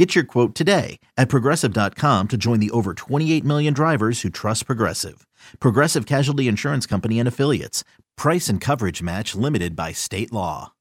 Get 0.00 0.14
your 0.14 0.24
quote 0.24 0.54
today 0.54 0.98
at 1.18 1.28
progressive.com 1.28 2.28
to 2.28 2.38
join 2.38 2.58
the 2.58 2.70
over 2.70 2.94
28 2.94 3.44
million 3.44 3.74
drivers 3.74 4.22
who 4.22 4.30
trust 4.30 4.64
Progressive. 4.64 5.26
Progressive 5.60 6.06
Casualty 6.06 6.48
Insurance 6.48 6.86
Company 6.86 7.18
and 7.18 7.28
Affiliates. 7.28 7.84
Price 8.16 8.48
and 8.48 8.62
coverage 8.62 9.02
match 9.02 9.34
limited 9.34 9.76
by 9.76 9.92
state 9.92 10.32
law. 10.32 10.72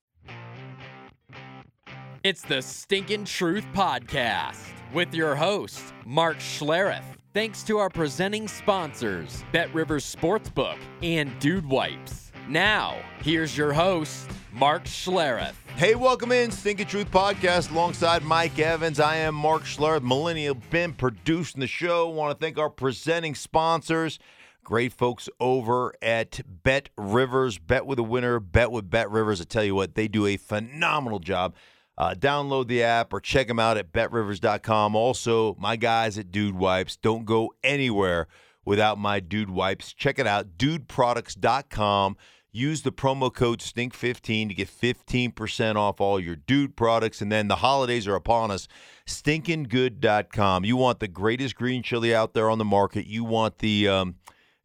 It's 2.24 2.44
the 2.44 2.62
Stinkin' 2.62 3.26
Truth 3.26 3.66
Podcast 3.74 4.62
with 4.94 5.14
your 5.14 5.36
host, 5.36 5.82
Mark 6.06 6.38
Schlereth. 6.38 7.04
Thanks 7.34 7.62
to 7.64 7.78
our 7.78 7.90
presenting 7.90 8.48
sponsors, 8.48 9.44
Bet 9.52 9.74
Rivers 9.74 10.16
Sportsbook 10.16 10.78
and 11.04 11.38
Dude 11.42 11.66
Wipes. 11.66 12.29
Now, 12.50 12.98
here's 13.22 13.56
your 13.56 13.74
host, 13.74 14.28
Mark 14.52 14.86
Schlereth. 14.86 15.54
Hey, 15.76 15.94
welcome 15.94 16.32
in 16.32 16.50
Stinking 16.50 16.88
Truth 16.88 17.12
Podcast 17.12 17.70
alongside 17.70 18.24
Mike 18.24 18.58
Evans. 18.58 19.00
I 19.00 19.18
am 19.18 19.36
Mark 19.36 19.66
Schlereth, 19.66 20.02
Millennial 20.02 20.56
Ben, 20.72 20.94
producing 20.94 21.60
the 21.60 21.68
show. 21.68 22.10
Want 22.10 22.36
to 22.36 22.44
thank 22.44 22.58
our 22.58 22.72
presenting 22.72 23.36
sponsors, 23.36 24.18
great 24.64 24.94
folks 24.94 25.30
over 25.40 25.94
at 26.02 26.42
Bet 26.64 26.90
Rivers. 26.98 27.60
Bet 27.60 27.86
with 27.86 28.00
a 28.00 28.04
winner, 28.04 28.40
bet 28.40 28.72
with 28.72 28.90
Bet 28.90 29.12
Rivers. 29.12 29.40
I 29.40 29.44
tell 29.44 29.64
you 29.64 29.76
what, 29.76 29.94
they 29.94 30.08
do 30.08 30.26
a 30.26 30.36
phenomenal 30.38 31.20
job. 31.20 31.54
Uh, 32.00 32.16
download 32.18 32.68
the 32.68 32.82
app 32.82 33.14
or 33.14 33.20
check 33.20 33.48
them 33.48 33.60
out 33.60 33.78
at 33.78 33.92
betrivers.com. 33.92 34.96
Also, 34.96 35.56
my 35.60 35.76
guys 35.76 36.18
at 36.18 36.32
Dude 36.32 36.56
Wipes. 36.56 36.98
Don't 36.98 37.26
go 37.26 37.54
anywhere 37.64 38.28
without 38.66 38.98
my 38.98 39.20
Dude 39.20 39.52
Wipes. 39.52 39.94
Check 39.94 40.18
it 40.18 40.26
out, 40.26 40.58
dudeproducts.com. 40.58 42.18
Use 42.52 42.82
the 42.82 42.92
promo 42.92 43.34
code 43.34 43.60
STINK15 43.60 44.50
to 44.50 44.54
get 44.56 44.68
15% 44.68 45.76
off 45.76 46.02
all 46.02 46.20
your 46.20 46.36
dude 46.36 46.76
products. 46.76 47.22
And 47.22 47.32
then 47.32 47.48
the 47.48 47.58
holidays 47.58 48.08
are 48.08 48.16
upon 48.16 48.50
us. 48.50 48.68
Stinkinggood.com. 49.06 50.66
You 50.66 50.76
want 50.76 51.00
the 51.00 51.08
greatest 51.08 51.56
green 51.56 51.84
chili 51.84 52.14
out 52.14 52.34
there 52.34 52.50
on 52.50 52.58
the 52.58 52.66
market. 52.66 53.06
You 53.06 53.24
want 53.24 53.60
the. 53.60 53.88
Um, 53.88 54.16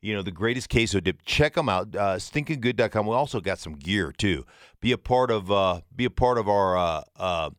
you 0.01 0.13
know 0.15 0.21
the 0.21 0.31
greatest 0.31 0.69
queso 0.69 1.01
dip. 1.01 1.23
Check 1.25 1.55
them 1.55 1.71
out. 1.71 1.97
Uh, 1.97 2.17
stinkinggood.com. 2.17 3.07
We 3.07 3.15
also 3.15 3.41
got 3.41 3.59
some 3.59 3.73
gear 3.73 4.13
too. 4.13 4.45
Be 4.83 4.93
a 4.93 4.99
part 4.99 5.31
of 5.31 5.51
uh, 5.51 5.81
be 5.97 6.05
a 6.05 6.11
part 6.11 6.37
of 6.37 6.47
our 6.47 6.77
uh, 6.77 7.03
uh, 7.17 7.51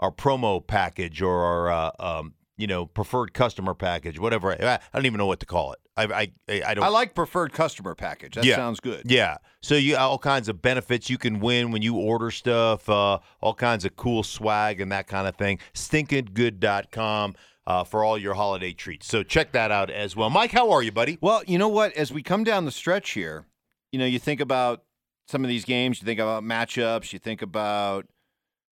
our 0.00 0.10
promo 0.10 0.66
package 0.66 1.22
or 1.22 1.44
our 1.44 1.70
uh, 1.70 1.90
um, 2.00 2.34
you 2.62 2.68
know 2.68 2.86
preferred 2.86 3.34
customer 3.34 3.74
package, 3.74 4.20
whatever. 4.20 4.52
I, 4.52 4.74
I 4.74 4.78
don't 4.94 5.06
even 5.06 5.18
know 5.18 5.26
what 5.26 5.40
to 5.40 5.46
call 5.46 5.72
it. 5.72 5.80
I 5.96 6.04
I, 6.48 6.62
I 6.64 6.74
don't. 6.74 6.84
I 6.84 6.88
like 6.88 7.14
preferred 7.14 7.52
customer 7.52 7.94
package. 7.96 8.36
That 8.36 8.44
Yeah. 8.44 8.54
sounds 8.56 8.78
good. 8.78 9.02
Yeah. 9.04 9.38
So 9.60 9.74
you 9.74 9.96
all 9.96 10.18
kinds 10.18 10.48
of 10.48 10.62
benefits 10.62 11.10
you 11.10 11.18
can 11.18 11.40
win 11.40 11.72
when 11.72 11.82
you 11.82 11.96
order 11.96 12.30
stuff, 12.30 12.88
uh, 12.88 13.18
all 13.40 13.54
kinds 13.54 13.84
of 13.84 13.96
cool 13.96 14.22
swag 14.22 14.80
and 14.80 14.92
that 14.92 15.08
kind 15.08 15.26
of 15.26 15.34
thing. 15.36 15.58
Stinkinggood.com 15.74 17.34
uh, 17.66 17.84
for 17.84 18.04
all 18.04 18.16
your 18.18 18.34
holiday 18.34 18.72
treats. 18.72 19.06
So 19.06 19.22
check 19.22 19.52
that 19.52 19.70
out 19.70 19.90
as 19.90 20.16
well. 20.16 20.30
Mike, 20.30 20.52
how 20.52 20.70
are 20.70 20.82
you, 20.82 20.92
buddy? 20.92 21.18
Well, 21.20 21.42
you 21.46 21.58
know 21.58 21.68
what? 21.68 21.92
As 21.94 22.12
we 22.12 22.22
come 22.22 22.44
down 22.44 22.64
the 22.64 22.70
stretch 22.72 23.10
here, 23.10 23.46
you 23.90 23.98
know, 23.98 24.06
you 24.06 24.18
think 24.18 24.40
about 24.40 24.84
some 25.28 25.44
of 25.44 25.48
these 25.48 25.64
games, 25.64 26.00
you 26.00 26.06
think 26.06 26.20
about 26.20 26.42
matchups, 26.42 27.12
you 27.12 27.18
think 27.18 27.42
about 27.42 28.06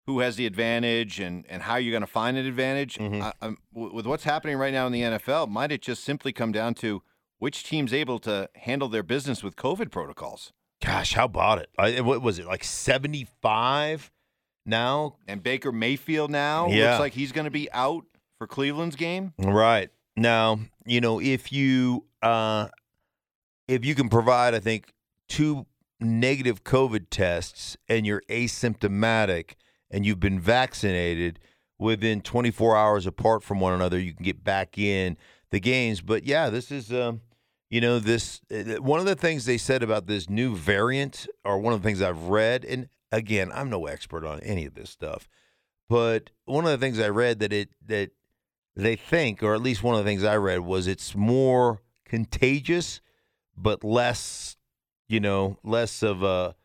who 0.07 0.21
has 0.21 0.37
the 0.37 0.45
advantage 0.47 1.19
and, 1.19 1.45
and 1.49 1.61
how 1.61 1.75
you're 1.75 1.91
going 1.91 2.01
to 2.01 2.07
find 2.07 2.37
an 2.37 2.45
advantage. 2.47 2.95
Mhm. 2.97 3.31
I, 3.41 3.55
with 3.73 4.07
what's 4.07 4.23
happening 4.23 4.57
right 4.57 4.73
now 4.73 4.87
in 4.87 4.91
the 4.93 5.01
NFL, 5.01 5.47
might 5.49 5.71
it 5.71 5.81
just 5.83 6.03
simply 6.03 6.31
come 6.33 6.51
down 6.51 6.73
to 6.75 7.03
which 7.39 7.63
team's 7.63 7.93
able 7.93 8.17
to 8.19 8.49
handle 8.55 8.87
their 8.87 9.03
business 9.03 9.43
with 9.43 9.55
COVID 9.55 9.91
protocols? 9.91 10.53
Gosh, 10.83 11.13
how 11.13 11.25
about 11.25 11.59
it? 11.59 11.69
I, 11.77 12.01
what 12.01 12.21
was 12.21 12.39
it, 12.39 12.45
like 12.47 12.63
75 12.63 14.11
now? 14.65 15.15
And 15.27 15.43
Baker 15.43 15.71
Mayfield 15.71 16.31
now 16.31 16.69
Yeah. 16.69 16.91
looks 16.91 16.99
like 17.01 17.13
he's 17.13 17.31
going 17.31 17.45
to 17.45 17.51
be 17.51 17.69
out 17.71 18.05
for 18.37 18.47
Cleveland's 18.47 18.95
game. 18.95 19.33
Right. 19.37 19.89
Now, 20.15 20.59
you 20.85 21.01
know, 21.01 21.19
if 21.19 21.51
you 21.51 22.05
uh 22.21 22.69
if 23.67 23.83
you 23.83 23.93
can 23.95 24.07
provide, 24.09 24.55
I 24.55 24.59
think, 24.59 24.93
two 25.27 25.65
negative 25.99 26.63
COVID 26.63 27.07
tests 27.09 27.75
and 27.89 28.05
you're 28.07 28.21
asymptomatic 28.29 29.55
and 29.89 30.05
you've 30.05 30.19
been 30.19 30.39
vaccinated 30.39 31.39
within 31.79 32.21
24 32.21 32.75
hours 32.75 33.05
apart 33.05 33.43
from 33.43 33.59
one 33.59 33.73
another, 33.73 33.99
you 33.99 34.13
can 34.13 34.23
get 34.23 34.43
back 34.43 34.77
in 34.77 35.17
the 35.51 35.59
games. 35.59 36.01
But 36.01 36.25
yeah, 36.25 36.49
this 36.49 36.71
is 36.71 36.91
um 36.91 37.21
you 37.69 37.81
know, 37.81 37.99
this 37.99 38.41
uh, 38.51 38.81
one 38.81 38.99
of 38.99 39.05
the 39.05 39.15
things 39.15 39.45
they 39.45 39.57
said 39.57 39.83
about 39.83 40.07
this 40.07 40.29
new 40.29 40.55
variant, 40.55 41.27
or 41.43 41.59
one 41.59 41.73
of 41.73 41.81
the 41.81 41.87
things 41.87 42.01
I've 42.01 42.23
read, 42.23 42.63
and 42.63 42.87
again, 43.11 43.51
I'm 43.53 43.69
no 43.69 43.87
expert 43.87 44.25
on 44.25 44.39
any 44.41 44.65
of 44.65 44.75
this 44.75 44.89
stuff, 44.89 45.27
but 45.89 46.31
one 46.45 46.65
of 46.65 46.71
the 46.71 46.77
things 46.77 46.99
I 46.99 47.09
read 47.09 47.39
that 47.39 47.51
it 47.51 47.69
that 47.85 48.11
they 48.75 48.95
think, 48.95 49.43
or 49.43 49.53
at 49.53 49.61
least 49.61 49.83
one 49.83 49.95
of 49.95 50.03
the 50.03 50.09
things 50.09 50.23
I 50.23 50.37
read 50.37 50.61
was 50.61 50.87
it's 50.87 51.15
more 51.15 51.81
contagious, 52.05 53.01
but 53.57 53.83
less, 53.83 54.55
you 55.09 55.19
know, 55.19 55.57
less 55.63 56.03
of 56.03 56.23
a 56.23 56.55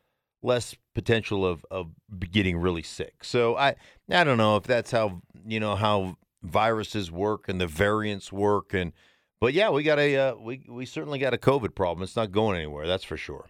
less 0.42 0.74
potential 0.94 1.46
of 1.46 1.64
of 1.70 1.90
getting 2.30 2.58
really 2.58 2.82
sick. 2.82 3.24
So 3.24 3.56
I 3.56 3.76
I 4.10 4.24
don't 4.24 4.38
know 4.38 4.56
if 4.56 4.64
that's 4.64 4.90
how 4.90 5.22
you 5.46 5.60
know 5.60 5.76
how 5.76 6.16
viruses 6.42 7.10
work 7.10 7.48
and 7.48 7.60
the 7.60 7.66
variants 7.66 8.32
work 8.32 8.74
and 8.74 8.92
but 9.40 9.54
yeah, 9.54 9.70
we 9.70 9.82
got 9.82 9.98
a 9.98 10.16
uh, 10.16 10.34
we 10.36 10.64
we 10.68 10.86
certainly 10.86 11.18
got 11.18 11.34
a 11.34 11.38
COVID 11.38 11.74
problem. 11.74 12.02
It's 12.04 12.14
not 12.16 12.30
going 12.30 12.56
anywhere, 12.56 12.86
that's 12.86 13.02
for 13.04 13.16
sure. 13.16 13.46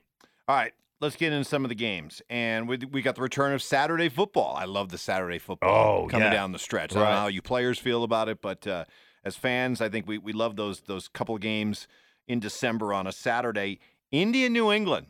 All 0.49 0.57
right, 0.57 0.73
let's 1.03 1.17
get 1.17 1.33
into 1.35 1.45
some 1.45 1.65
of 1.65 1.69
the 1.69 1.75
games. 1.75 2.23
And 2.31 2.67
we, 2.67 2.79
we 2.91 3.03
got 3.03 3.15
the 3.15 3.21
return 3.23 3.53
of 3.53 3.63
Saturday 3.63 4.09
football. 4.09 4.57
I 4.57 4.65
love 4.65 4.89
the 4.89 4.97
Saturday 4.99 5.39
football 5.39 6.05
Oh, 6.05 6.09
coming 6.09 6.29
yeah. 6.29 6.33
down 6.33 6.53
the 6.53 6.59
stretch. 6.59 6.93
I 6.93 6.95
don't 7.01 7.09
know 7.11 7.17
how 7.17 7.27
you 7.27 7.43
players 7.43 7.79
feel 7.79 8.05
about 8.05 8.29
it, 8.31 8.41
but 8.41 8.67
uh, 8.67 8.85
as 9.23 9.37
fans, 9.37 9.81
I 9.83 9.89
think 9.91 10.07
we, 10.07 10.17
we 10.17 10.33
love 10.33 10.57
those 10.57 10.81
those 10.81 11.09
couple 11.09 11.37
games 11.39 11.87
in 12.27 12.41
December 12.41 12.95
on 12.95 13.07
a 13.07 13.13
Saturday. 13.13 13.79
Indy, 14.11 14.49
New 14.49 14.73
England. 14.73 15.09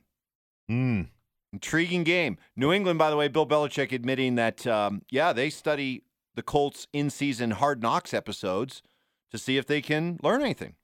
Mm. 0.71 1.09
Intriguing 1.53 2.05
game. 2.05 2.39
New 2.57 2.73
England, 2.73 2.99
by 2.99 3.11
the 3.11 3.17
way, 3.17 3.29
Bill 3.29 3.47
Belichick 3.47 3.93
admitting 3.93 4.37
that, 4.37 4.67
um, 4.67 5.03
yeah, 5.11 5.33
they 5.33 5.51
study 5.51 6.05
the 6.35 6.43
Colts 6.43 6.87
in 6.93 7.11
season 7.11 7.51
hard 7.51 7.83
knocks 7.83 8.15
episodes 8.15 8.83
to 9.31 9.39
see 9.39 9.59
if 9.59 9.67
they 9.67 9.83
can 9.83 10.19
learn 10.23 10.41
anything. 10.41 10.75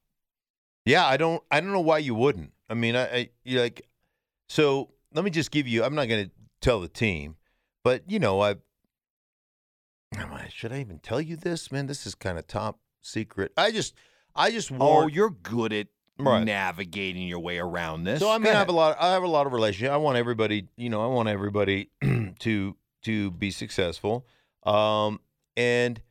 Yeah, 0.85 1.05
I 1.05 1.17
don't 1.17 1.43
I 1.51 1.59
don't 1.59 1.71
know 1.71 1.79
why 1.81 1.97
you 1.99 2.13
wouldn't. 2.15 2.53
I 2.69 2.73
mean, 2.75 2.95
I, 2.95 3.03
I 3.15 3.29
you 3.43 3.59
like 3.59 3.87
so 4.47 4.91
let 5.13 5.23
me 5.25 5.31
just 5.31 5.51
give 5.51 5.67
you 5.67 5.83
I'm 5.83 5.95
not 5.95 6.07
going 6.07 6.25
to 6.25 6.31
tell 6.61 6.79
the 6.79 6.87
team, 6.87 7.35
but 7.83 8.03
you 8.09 8.19
know, 8.19 8.41
I 8.41 8.55
Am 10.15 10.33
I- 10.33 10.49
should 10.49 10.71
I 10.71 10.79
even 10.79 10.99
tell 10.99 11.21
you 11.21 11.35
this, 11.35 11.71
man? 11.71 11.87
This 11.87 12.07
is 12.07 12.15
kind 12.15 12.37
of 12.39 12.47
top 12.47 12.79
secret. 13.01 13.51
I 13.57 13.71
just 13.71 13.93
I 14.35 14.51
just 14.51 14.71
Oh, 14.79 15.07
you're 15.07 15.29
good 15.29 15.73
at 15.73 15.87
Right. 16.19 16.43
navigating 16.43 17.27
your 17.27 17.39
way 17.39 17.59
around 17.59 18.03
this. 18.03 18.19
So 18.19 18.29
I 18.29 18.37
mean, 18.37 18.53
I 18.53 18.57
have 18.57 18.69
a 18.69 18.73
lot. 18.73 18.97
I 18.99 19.13
have 19.13 19.23
a 19.23 19.27
lot 19.27 19.47
of 19.47 19.53
relationship. 19.53 19.91
I 19.91 19.97
want 19.97 20.17
everybody, 20.17 20.67
you 20.75 20.89
know, 20.89 21.01
I 21.01 21.07
want 21.07 21.29
everybody 21.29 21.89
to 22.39 22.75
to 23.03 23.31
be 23.31 23.51
successful. 23.51 24.25
Um, 24.63 25.19
and 25.55 26.01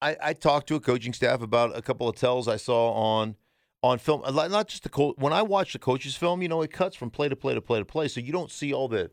I 0.00 0.16
I 0.22 0.32
talked 0.34 0.68
to 0.68 0.76
a 0.76 0.80
coaching 0.80 1.12
staff 1.12 1.42
about 1.42 1.76
a 1.76 1.82
couple 1.82 2.08
of 2.08 2.16
tells 2.16 2.46
I 2.48 2.56
saw 2.56 2.92
on 2.92 3.36
on 3.82 3.98
film. 3.98 4.22
Not 4.34 4.68
just 4.68 4.84
the 4.84 4.88
coach. 4.88 5.16
When 5.18 5.32
I 5.32 5.42
watch 5.42 5.72
the 5.72 5.78
coaches' 5.78 6.16
film, 6.16 6.42
you 6.42 6.48
know, 6.48 6.62
it 6.62 6.72
cuts 6.72 6.94
from 6.96 7.10
play 7.10 7.28
to 7.28 7.36
play 7.36 7.54
to 7.54 7.60
play 7.60 7.78
to 7.78 7.84
play, 7.84 8.08
so 8.08 8.20
you 8.20 8.32
don't 8.32 8.50
see 8.50 8.72
all 8.72 8.88
the 8.88 9.10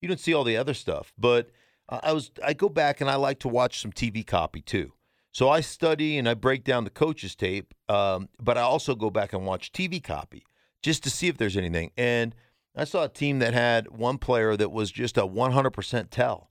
you 0.00 0.08
don't 0.08 0.20
see 0.20 0.34
all 0.34 0.44
the 0.44 0.56
other 0.56 0.74
stuff. 0.74 1.12
But 1.18 1.50
I 1.88 2.12
was 2.12 2.30
I 2.44 2.52
go 2.52 2.68
back 2.68 3.00
and 3.00 3.10
I 3.10 3.16
like 3.16 3.40
to 3.40 3.48
watch 3.48 3.80
some 3.80 3.92
TV 3.92 4.26
copy 4.26 4.60
too. 4.60 4.92
So 5.32 5.48
I 5.48 5.60
study 5.60 6.18
and 6.18 6.28
I 6.28 6.34
break 6.34 6.64
down 6.64 6.84
the 6.84 6.90
coaches 6.90 7.36
tape, 7.36 7.72
um, 7.88 8.28
but 8.40 8.58
I 8.58 8.62
also 8.62 8.94
go 8.94 9.10
back 9.10 9.32
and 9.32 9.46
watch 9.46 9.72
TV 9.72 10.02
copy 10.02 10.44
just 10.82 11.02
to 11.04 11.10
see 11.10 11.28
if 11.28 11.38
there's 11.38 11.56
anything. 11.56 11.92
And 11.96 12.34
I 12.76 12.84
saw 12.84 13.04
a 13.04 13.08
team 13.08 13.38
that 13.38 13.54
had 13.54 13.90
one 13.90 14.18
player 14.18 14.56
that 14.56 14.72
was 14.72 14.90
just 14.90 15.16
a 15.16 15.22
100% 15.22 16.10
tell. 16.10 16.50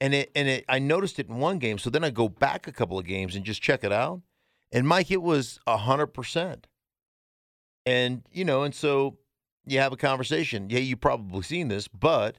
And 0.00 0.14
it 0.14 0.32
and 0.34 0.48
it 0.48 0.64
I 0.68 0.80
noticed 0.80 1.20
it 1.20 1.28
in 1.28 1.36
one 1.36 1.58
game, 1.58 1.78
so 1.78 1.88
then 1.88 2.02
I 2.02 2.10
go 2.10 2.28
back 2.28 2.66
a 2.66 2.72
couple 2.72 2.98
of 2.98 3.06
games 3.06 3.36
and 3.36 3.44
just 3.44 3.62
check 3.62 3.84
it 3.84 3.92
out. 3.92 4.20
And 4.72 4.88
Mike, 4.88 5.12
it 5.12 5.22
was 5.22 5.60
100%. 5.68 6.64
And 7.86 8.22
you 8.32 8.44
know, 8.44 8.64
and 8.64 8.74
so 8.74 9.18
you 9.64 9.78
have 9.78 9.92
a 9.92 9.96
conversation. 9.96 10.70
Yeah, 10.70 10.80
you've 10.80 11.00
probably 11.00 11.42
seen 11.42 11.68
this, 11.68 11.86
but 11.86 12.38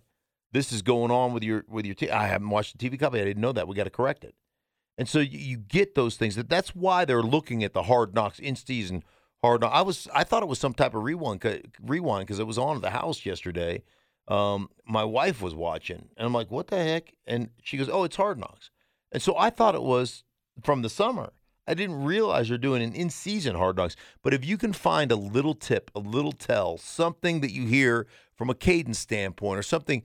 this 0.51 0.73
is 0.73 0.81
going 0.81 1.09
on 1.09 1.31
with 1.31 1.41
your 1.41 1.63
with 1.69 1.85
your 1.85 1.95
team. 1.95 2.09
I 2.11 2.27
haven't 2.27 2.49
watched 2.49 2.77
the 2.77 2.89
TV 2.89 2.99
copy. 2.99 3.21
I 3.21 3.23
didn't 3.23 3.41
know 3.41 3.53
that. 3.53 3.65
We 3.67 3.75
got 3.75 3.85
to 3.85 3.89
correct 3.89 4.25
it. 4.25 4.35
And 4.97 5.09
so 5.09 5.19
you, 5.19 5.39
you 5.39 5.57
get 5.57 5.95
those 5.95 6.17
things. 6.17 6.35
That 6.35 6.49
that's 6.49 6.75
why 6.75 7.05
they're 7.05 7.23
looking 7.23 7.63
at 7.63 7.73
the 7.73 7.83
hard 7.83 8.13
knocks 8.13 8.39
in 8.39 8.55
season 8.55 9.03
Hard 9.43 9.59
knocks. 9.59 9.75
I 9.75 9.81
was 9.81 10.07
I 10.13 10.23
thought 10.23 10.41
it 10.41 10.47
was 10.47 10.59
some 10.59 10.73
type 10.73 10.95
of 10.95 11.03
rewind 11.03 11.43
rewind 11.81 12.25
because 12.25 12.39
it 12.39 12.47
was 12.47 12.57
on 12.57 12.77
at 12.77 12.81
the 12.81 12.91
house 12.91 13.25
yesterday. 13.25 13.83
Um, 14.29 14.69
my 14.87 15.03
wife 15.03 15.41
was 15.41 15.53
watching, 15.53 16.07
and 16.15 16.25
I'm 16.25 16.33
like, 16.33 16.49
"What 16.49 16.67
the 16.67 16.81
heck?" 16.81 17.13
And 17.27 17.49
she 17.61 17.75
goes, 17.75 17.89
"Oh, 17.89 18.05
it's 18.05 18.15
Hard 18.15 18.39
Knocks." 18.39 18.71
And 19.11 19.21
so 19.21 19.35
I 19.37 19.49
thought 19.49 19.75
it 19.75 19.83
was 19.83 20.23
from 20.63 20.81
the 20.81 20.89
summer. 20.89 21.33
I 21.67 21.73
didn't 21.73 22.05
realize 22.05 22.47
they're 22.47 22.57
doing 22.57 22.81
an 22.81 22.93
in-season 22.93 23.55
Hard 23.55 23.75
Knocks. 23.75 23.97
But 24.21 24.33
if 24.33 24.45
you 24.45 24.57
can 24.57 24.71
find 24.71 25.11
a 25.11 25.17
little 25.17 25.55
tip, 25.55 25.91
a 25.93 25.99
little 25.99 26.31
tell, 26.31 26.77
something 26.77 27.41
that 27.41 27.51
you 27.51 27.67
hear 27.67 28.07
from 28.35 28.49
a 28.49 28.55
cadence 28.55 28.99
standpoint, 28.99 29.59
or 29.59 29.63
something, 29.63 30.03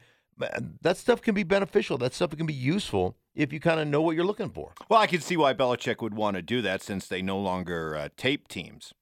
that 0.82 0.96
stuff 0.96 1.20
can 1.22 1.34
be 1.34 1.42
beneficial. 1.42 1.98
That 1.98 2.14
stuff 2.14 2.36
can 2.36 2.46
be 2.46 2.54
useful 2.54 3.16
if 3.34 3.52
you 3.52 3.60
kind 3.60 3.80
of 3.80 3.88
know 3.88 4.00
what 4.02 4.14
you're 4.16 4.24
looking 4.24 4.50
for. 4.50 4.72
Well, 4.88 5.00
I 5.00 5.06
can 5.06 5.20
see 5.20 5.36
why 5.36 5.54
Belichick 5.54 6.00
would 6.00 6.14
want 6.14 6.36
to 6.36 6.42
do 6.42 6.62
that 6.62 6.82
since 6.82 7.06
they 7.06 7.22
no 7.22 7.38
longer 7.38 7.96
uh, 7.96 8.08
tape 8.16 8.48
teams. 8.48 8.92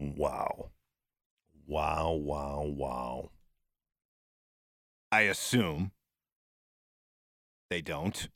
Wow. 0.00 0.70
Wow, 1.66 2.12
wow, 2.12 2.62
wow. 2.62 3.30
I 5.10 5.22
assume 5.22 5.92
they 7.70 7.80
don't 7.82 8.28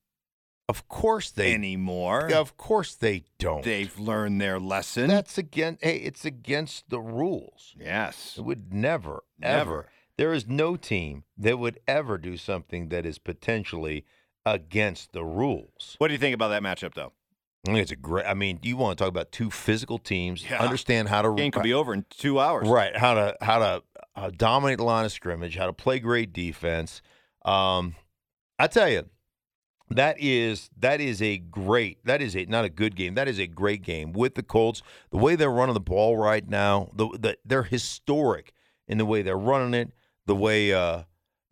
Of 0.69 0.88
course 0.88 1.31
they 1.31 1.55
anymore. 1.55 2.32
Of 2.32 2.56
course 2.56 2.94
they 2.94 3.25
don't. 3.38 3.62
They've 3.64 3.99
learned 3.99 4.40
their 4.40 4.58
lesson. 4.58 5.08
That's 5.08 5.37
against 5.38 5.82
hey, 5.84 5.96
it's 5.96 6.25
against 6.25 6.88
the 6.90 7.00
rules. 7.00 7.75
yes. 7.79 8.37
It 8.38 8.43
would 8.43 8.73
never, 8.73 9.23
Never. 9.38 9.61
ever. 9.61 9.88
There 10.19 10.32
is 10.32 10.47
no 10.47 10.76
team 10.76 11.25
that 11.38 11.59
would 11.59 11.81
ever 11.88 12.19
do 12.19 12.37
something 12.37 12.88
that 12.91 13.06
is 13.06 13.19
potentially 13.19 14.05
against 14.44 15.12
the 15.12 15.25
rules. 15.25 15.94
What 15.99 16.09
do 16.09 16.14
you 16.14 16.19
think 16.19 16.35
about 16.35 16.49
that 16.49 16.62
matchup, 16.62 16.94
though? 16.94 17.12
I 17.67 17.70
think 17.73 17.79
it's 17.82 17.93
a 17.93 17.97
great. 17.97 18.26
I 18.26 18.35
mean, 18.35 18.59
you 18.62 18.76
want 18.76 18.99
to 18.99 19.03
talk 19.03 19.09
about 19.09 19.31
two 19.31 19.50
physical 19.50 19.99
teams, 19.99 20.44
Yeah. 20.49 20.61
understand 20.61 21.09
how 21.09 21.23
to 21.23 21.35
Game 21.35 21.53
could 21.53 21.62
be 21.62 21.73
over 21.73 21.94
in 21.94 22.05
two 22.11 22.41
hours. 22.41 22.69
right, 22.69 22.97
how 22.97 23.14
to 23.14 23.37
how 23.41 23.59
to 23.59 23.82
uh, 24.17 24.31
dominate 24.37 24.79
the 24.79 24.85
line 24.85 25.05
of 25.05 25.12
scrimmage, 25.12 25.56
how 25.56 25.67
to 25.67 25.73
play 25.73 26.00
great 26.00 26.32
defense. 26.32 27.03
Um, 27.44 27.94
I 28.58 28.67
tell 28.67 28.88
you, 28.88 29.08
that 29.91 30.17
is 30.19 30.70
that 30.79 31.00
is 31.00 31.23
a 31.23 31.38
great 31.38 32.05
that 32.05 32.20
is 32.20 32.37
a 32.37 32.44
not 32.47 32.65
a 32.65 32.69
good 32.69 32.97
game. 32.97 33.15
That 33.15 33.29
is 33.29 33.38
a 33.38 33.47
great 33.47 33.82
game 33.82 34.12
with 34.12 34.35
the 34.35 34.43
Colts. 34.43 34.82
The 35.11 35.19
way 35.19 35.37
they're 35.37 35.50
running 35.50 35.75
the 35.75 35.81
ball 35.81 36.17
right 36.17 36.47
now, 36.49 36.91
the, 36.94 37.08
the 37.17 37.38
they're 37.44 37.62
historic 37.62 38.53
in 38.88 38.99
the 38.99 39.06
way 39.06 39.23
they're 39.23 39.38
running 39.38 39.73
it. 39.75 39.93
The 40.26 40.36
way 40.36 40.72
uh, 40.72 41.02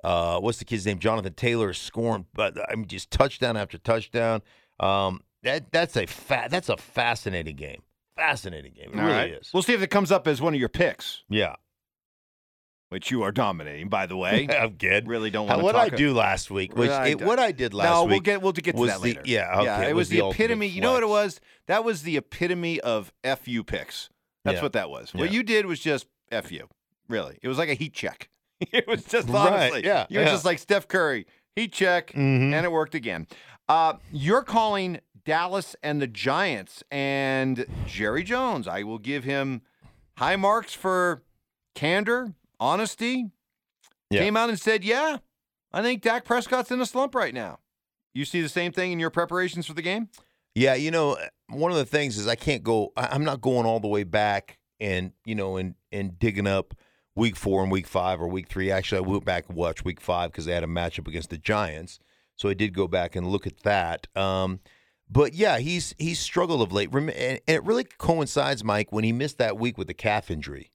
uh, 0.05 0.41
what's 0.41 0.59
the 0.59 0.65
kid's 0.65 0.87
name? 0.87 0.99
Jonathan 0.99 1.35
Taylor 1.35 1.71
is 1.71 1.79
scoring, 1.79 2.27
but 2.35 2.57
I 2.71 2.75
mean 2.77 2.87
just 2.87 3.11
touchdown 3.11 3.57
after 3.57 3.79
touchdown. 3.79 4.43
Um, 4.79 5.23
that 5.43 5.73
that's 5.73 5.97
a 5.97 6.07
fa- 6.07 6.49
that's 6.51 6.69
a 6.69 6.77
fascinating 6.77 7.57
game. 7.57 7.83
Fascinating 8.17 8.73
game. 8.75 8.91
It 8.93 8.99
All 8.99 9.05
really 9.07 9.15
right. 9.17 9.33
is. 9.33 9.51
We'll 9.53 9.63
see 9.63 9.73
if 9.73 9.83
it 9.83 9.91
comes 9.91 10.13
up 10.13 10.27
as 10.29 10.41
one 10.41 10.55
of 10.55 10.61
your 10.61 10.69
picks, 10.69 11.23
yeah, 11.29 11.55
which 12.91 13.11
you 13.11 13.23
are 13.23 13.33
dominating, 13.33 13.89
by 13.89 14.07
the 14.07 14.17
way. 14.17 14.47
I'm 14.59 14.75
good. 14.75 15.07
really 15.09 15.31
don't 15.31 15.47
want 15.47 15.61
to 15.61 15.65
what 15.65 15.77
I 15.77 15.89
do 15.89 16.13
last 16.13 16.51
week, 16.51 16.77
which 16.77 16.91
I 16.91 17.09
it, 17.09 17.23
what 17.23 17.39
I 17.39 17.53
did 17.53 17.73
last 17.75 17.89
no, 17.91 18.05
week. 18.05 18.11
we'll 18.11 18.21
get 18.21 18.43
we'll 18.43 18.53
get 18.53 18.75
to 18.75 18.81
was 18.81 18.91
that 18.91 18.99
the- 19.01 19.05
later. 19.09 19.23
yeah, 19.25 19.51
okay, 19.57 19.65
yeah, 19.65 19.81
it 19.83 19.91
it 19.91 19.95
was 19.95 20.03
was 20.03 20.09
the 20.11 20.21
the, 20.21 20.29
epitome. 20.29 20.67
You 20.67 20.81
know 20.81 20.93
what 20.93 21.03
it 21.03 21.09
was? 21.09 21.41
That 21.67 21.85
was 21.85 22.03
the 22.03 22.17
epitome 22.17 22.81
of 22.81 23.13
fu 23.25 23.63
picks. 23.65 24.09
That's 24.45 24.57
Yeah. 24.57 24.63
what 24.63 24.73
that 24.73 24.89
was. 24.91 25.13
What 25.15 25.33
you 25.33 25.43
did 25.43 25.67
was 25.67 25.81
just 25.81 26.07
fu. 26.31 26.59
Really, 27.09 27.39
it 27.43 27.49
was 27.49 27.59
like 27.59 27.69
a 27.69 27.75
heat 27.75 27.93
check. 27.93 28.30
it 28.73 28.87
was 28.87 29.05
just 29.05 29.29
Right, 29.29 29.53
honestly, 29.53 29.85
yeah, 29.85 30.07
you 30.09 30.19
were 30.19 30.25
just 30.27 30.45
like 30.45 30.59
Steph 30.59 30.89
Curry, 30.89 31.27
heat 31.57 31.73
check, 31.73 32.13
Mhm. 32.13 32.53
and 32.53 32.65
it 32.67 32.73
worked 32.73 32.95
again. 32.95 33.27
Uh, 33.69 33.95
you're 34.13 34.43
calling 34.43 35.01
Dallas 35.25 35.77
and 35.83 36.01
the 36.03 36.07
Giants 36.07 36.83
and 36.91 37.67
Jerry 37.87 38.23
Jones. 38.25 38.67
I 38.67 38.83
will 38.83 38.99
give 38.99 39.25
him 39.25 39.63
high 40.19 40.37
marks 40.37 40.75
for 40.75 41.23
candor, 41.75 42.35
honesty. 42.59 43.27
Yeah. 44.11 44.21
Came 44.23 44.37
out 44.37 44.49
and 44.49 44.59
said, 44.59 44.83
"Yeah, 44.85 45.19
I 45.73 45.83
think 45.83 46.03
Dak 46.03 46.25
Prescott's 46.25 46.71
in 46.71 46.81
a 46.81 46.87
slump 46.87 47.15
right 47.15 47.33
now." 47.35 47.61
You 48.13 48.25
see 48.25 48.41
the 48.43 48.49
same 48.49 48.73
thing 48.73 48.91
in 48.91 48.99
your 48.99 49.11
preparations 49.11 49.67
for 49.67 49.73
the 49.75 49.83
game? 49.83 50.09
Yeah, 50.57 50.75
you 50.75 50.91
know, 50.91 51.17
one 51.49 51.71
of 51.71 51.79
the 51.79 51.85
things 51.85 52.19
is 52.19 52.27
I 52.27 52.35
can't 52.35 52.65
go. 52.65 52.93
I'm 52.97 53.23
not 53.23 53.41
going 53.41 53.67
all 53.67 53.79
the 53.79 53.87
way 53.89 54.03
back 54.03 54.59
and 54.81 55.13
you 55.25 55.37
know 55.37 55.57
and 55.59 55.75
and 55.93 56.19
digging 56.19 56.49
up 56.49 56.75
week 57.21 57.37
four 57.37 57.63
and 57.63 57.71
week 57.71 57.87
five 57.87 58.21
or 58.21 58.27
week 58.27 58.49
three. 58.49 58.71
Actually, 58.71 58.99
I 58.99 59.09
went 59.09 59.27
back 59.27 59.45
and 59.49 59.57
watched 59.57 59.85
week 59.85 60.01
five 60.01 60.33
because 60.33 60.47
they 60.47 60.55
had 60.55 60.65
a 60.65 60.69
matchup 60.69 61.07
against 61.07 61.29
the 61.29 61.37
Giants. 61.39 62.01
So 62.35 62.49
I 62.49 62.55
did 62.55 62.73
go 62.73 62.89
back 62.89 63.15
and 63.15 63.27
look 63.27 63.47
at 63.47 63.61
that. 63.61 64.07
Um, 64.17 64.61
but 65.09 65.35
yeah, 65.35 65.59
he's 65.59 65.95
he's 65.99 66.19
struggled 66.19 66.63
of 66.63 66.73
late, 66.73 66.91
and 66.93 67.41
it 67.47 67.63
really 67.63 67.85
coincides, 67.85 68.65
Mike, 68.65 68.91
when 68.91 69.05
he 69.05 69.13
missed 69.13 69.37
that 69.39 69.59
week 69.59 69.77
with 69.77 69.89
the 69.89 69.95
calf 69.95 70.31
injury, 70.31 70.73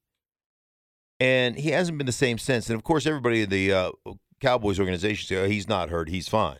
and 1.20 1.58
he 1.58 1.70
hasn't 1.70 1.98
been 1.98 2.06
the 2.06 2.12
same 2.12 2.38
since. 2.38 2.70
And 2.70 2.76
of 2.76 2.84
course, 2.84 3.08
everybody 3.08 3.42
in 3.42 3.50
the 3.50 3.74
uh, 3.74 3.92
Cowboys 4.40 4.80
organization 4.80 5.28
say 5.28 5.44
oh, 5.44 5.48
he's 5.48 5.68
not 5.68 5.90
hurt, 5.90 6.10
he's 6.10 6.30
fine. 6.30 6.60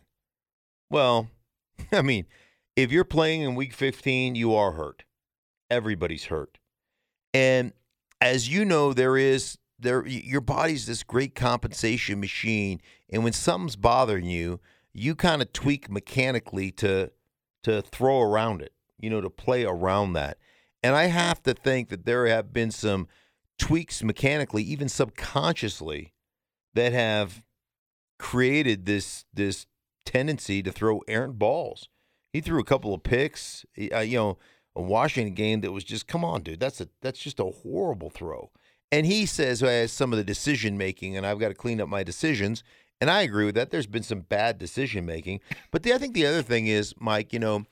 Well, 0.90 1.28
I 1.92 2.02
mean, 2.02 2.26
if 2.74 2.90
you're 2.90 3.04
playing 3.04 3.42
in 3.42 3.54
week 3.54 3.72
15, 3.72 4.34
you 4.34 4.54
are 4.54 4.72
hurt. 4.72 5.04
Everybody's 5.70 6.24
hurt. 6.24 6.58
And 7.32 7.72
as 8.20 8.48
you 8.48 8.64
know, 8.64 8.92
there 8.92 9.16
is 9.16 9.58
there 9.78 10.06
your 10.06 10.40
body's 10.40 10.86
this 10.86 11.02
great 11.02 11.34
compensation 11.34 12.20
machine, 12.20 12.80
and 13.10 13.24
when 13.24 13.32
something's 13.32 13.76
bothering 13.76 14.26
you, 14.26 14.60
you 14.92 15.14
kind 15.14 15.42
of 15.42 15.52
tweak 15.52 15.90
mechanically 15.90 16.70
to 16.72 17.10
to 17.62 17.82
throw 17.82 18.20
around 18.22 18.62
it, 18.62 18.72
you 18.98 19.10
know, 19.10 19.20
to 19.20 19.30
play 19.30 19.64
around 19.64 20.12
that. 20.14 20.38
And 20.82 20.94
I 20.94 21.06
have 21.06 21.42
to 21.42 21.54
think 21.54 21.88
that 21.88 22.06
there 22.06 22.26
have 22.26 22.52
been 22.52 22.70
some 22.70 23.08
tweaks 23.58 24.02
mechanically, 24.02 24.62
even 24.62 24.88
subconsciously, 24.88 26.12
that 26.74 26.92
have 26.92 27.42
created 28.18 28.86
this 28.86 29.24
this 29.34 29.66
tendency 30.04 30.62
to 30.62 30.72
throw 30.72 31.00
errant 31.08 31.38
balls. 31.38 31.88
He 32.32 32.40
threw 32.40 32.60
a 32.60 32.64
couple 32.64 32.94
of 32.94 33.02
picks, 33.02 33.64
uh, 33.92 34.00
you 34.00 34.16
know, 34.16 34.38
a 34.74 34.82
Washington 34.82 35.34
game 35.34 35.62
that 35.62 35.72
was 35.72 35.84
just 35.84 36.06
come 36.06 36.24
on, 36.24 36.42
dude. 36.42 36.60
That's 36.60 36.80
a 36.80 36.88
that's 37.02 37.18
just 37.18 37.40
a 37.40 37.44
horrible 37.44 38.10
throw. 38.10 38.50
And 38.92 39.06
he 39.06 39.26
says 39.26 39.62
well, 39.62 39.88
some 39.88 40.12
of 40.12 40.16
the 40.16 40.24
decision 40.24 40.78
making, 40.78 41.16
and 41.16 41.26
I've 41.26 41.40
got 41.40 41.48
to 41.48 41.54
clean 41.54 41.80
up 41.80 41.88
my 41.88 42.02
decisions. 42.02 42.62
And 43.00 43.10
I 43.10 43.22
agree 43.22 43.44
with 43.44 43.56
that. 43.56 43.70
There's 43.70 43.86
been 43.86 44.02
some 44.02 44.20
bad 44.20 44.58
decision 44.58 45.04
making, 45.04 45.40
but 45.70 45.82
the, 45.82 45.92
I 45.92 45.98
think 45.98 46.14
the 46.14 46.26
other 46.26 46.42
thing 46.42 46.66
is, 46.66 46.94
Mike, 46.98 47.32
you 47.32 47.38
know, 47.38 47.66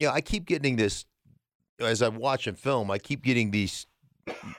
you 0.00 0.08
know, 0.08 0.12
I 0.12 0.20
keep 0.20 0.46
getting 0.46 0.76
this 0.76 1.04
as 1.80 2.02
I 2.02 2.08
watch 2.08 2.46
and 2.46 2.58
film. 2.58 2.90
I 2.90 2.98
keep 2.98 3.22
getting 3.22 3.50
these 3.50 3.86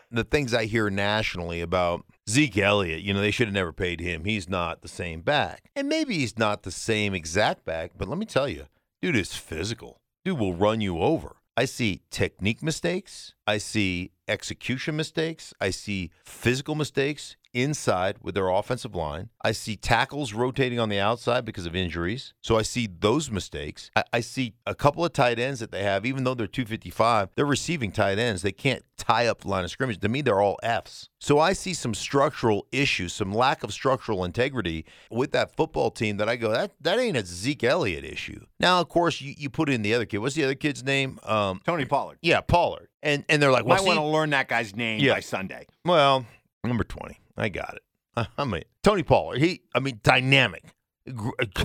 the 0.10 0.24
things 0.24 0.54
I 0.54 0.66
hear 0.66 0.90
nationally 0.90 1.62
about 1.62 2.04
Zeke 2.30 2.58
Elliott. 2.58 3.02
You 3.02 3.14
know, 3.14 3.22
they 3.22 3.32
should 3.32 3.48
have 3.48 3.54
never 3.54 3.74
paid 3.74 4.00
him. 4.00 4.26
He's 4.26 4.50
not 4.50 4.82
the 4.82 4.88
same 4.88 5.22
back, 5.22 5.70
and 5.76 5.88
maybe 5.90 6.16
he's 6.16 6.38
not 6.38 6.64
the 6.64 6.72
same 6.72 7.14
exact 7.14 7.66
back. 7.66 7.92
But 7.98 8.08
let 8.08 8.18
me 8.18 8.26
tell 8.26 8.48
you, 8.48 8.66
dude 9.02 9.16
is 9.16 9.34
physical. 9.36 10.00
Dude 10.26 10.40
will 10.40 10.54
run 10.54 10.82
you 10.82 11.00
over. 11.00 11.36
I 11.60 11.66
see 11.66 12.04
technique 12.10 12.64
mistakes. 12.64 13.34
I 13.46 13.58
see 13.58 14.12
execution 14.30 14.96
mistakes. 14.96 15.54
I 15.60 15.72
see 15.72 16.10
physical 16.24 16.74
mistakes 16.74 17.36
inside 17.54 18.18
with 18.22 18.36
their 18.36 18.50
offensive 18.50 18.96
line. 18.96 19.30
I 19.44 19.52
see 19.54 19.76
tackles 19.76 20.34
rotating 20.34 20.80
on 20.80 20.90
the 20.90 21.00
outside 21.00 21.46
because 21.46 21.66
of 21.66 21.76
injuries. 21.76 22.34
So 22.42 22.58
I 22.58 22.62
see 22.62 22.88
those 22.88 23.32
mistakes. 23.32 23.90
I, 23.96 24.04
I 24.14 24.20
see 24.22 24.54
a 24.66 24.76
couple 24.76 25.04
of 25.06 25.14
tight 25.14 25.40
ends 25.40 25.60
that 25.60 25.72
they 25.72 25.84
have, 25.84 26.06
even 26.06 26.24
though 26.24 26.34
they're 26.34 26.48
255, 26.48 27.30
they're 27.36 27.46
receiving 27.46 27.92
tight 27.92 28.20
ends. 28.20 28.42
They 28.42 28.52
can't 28.52 28.84
tie 28.98 29.28
up 29.28 29.42
the 29.42 29.48
line 29.48 29.64
of 29.64 29.72
scrimmage. 29.72 30.00
To 30.00 30.10
me, 30.10 30.22
they're 30.22 30.42
all 30.42 30.60
Fs. 30.62 31.10
So 31.20 31.40
I 31.40 31.54
see 31.54 31.74
some 31.74 31.94
structural 31.94 32.68
issues, 32.72 33.14
some 33.14 33.34
lack 33.34 33.64
of 33.64 33.74
structural 33.74 34.24
integrity 34.26 34.86
with 35.10 35.32
that 35.32 35.56
football 35.56 35.90
team 35.92 36.18
that 36.18 36.30
I 36.30 36.36
go, 36.36 36.52
that, 36.52 36.72
that 36.82 37.00
ain't 37.00 37.18
a 37.18 37.26
Zeke 37.26 37.64
Elliott 37.64 38.04
issue. 38.06 38.46
Now, 38.60 38.80
of 38.82 38.90
course, 38.90 39.22
you, 39.22 39.34
you 39.38 39.50
put 39.50 39.70
in 39.70 39.82
the 39.82 39.94
other 39.94 40.06
kid. 40.06 40.18
What's 40.20 40.36
the 40.36 40.44
other 40.44 40.56
kid's 40.56 40.84
name? 40.84 41.20
Um, 41.24 41.62
Tony 41.66 41.86
Pollard. 41.86 42.18
yeah, 42.22 42.42
Pollard. 42.42 42.88
And 43.02 43.24
and 43.30 43.42
they're 43.42 43.52
like, 43.52 43.66
well, 43.66 43.78
Might 43.78 43.88
want 43.88 43.98
to 44.00 44.06
learn 44.06 44.32
that 44.32 44.50
guy's 44.50 44.76
name 44.76 45.00
Yeah. 45.00 45.14
by 45.14 45.20
Sunday. 45.22 45.66
well, 45.86 46.26
number 46.66 46.84
20. 46.84 47.18
I 47.40 47.50
got 47.50 47.76
it. 47.76 48.28
I 48.38 48.46
mean, 48.46 48.64
Tony 48.84 49.04
Pollard, 49.04 49.40
he, 49.40 49.62
I 49.74 49.80
mean, 49.80 50.00
dynamic, 50.04 50.64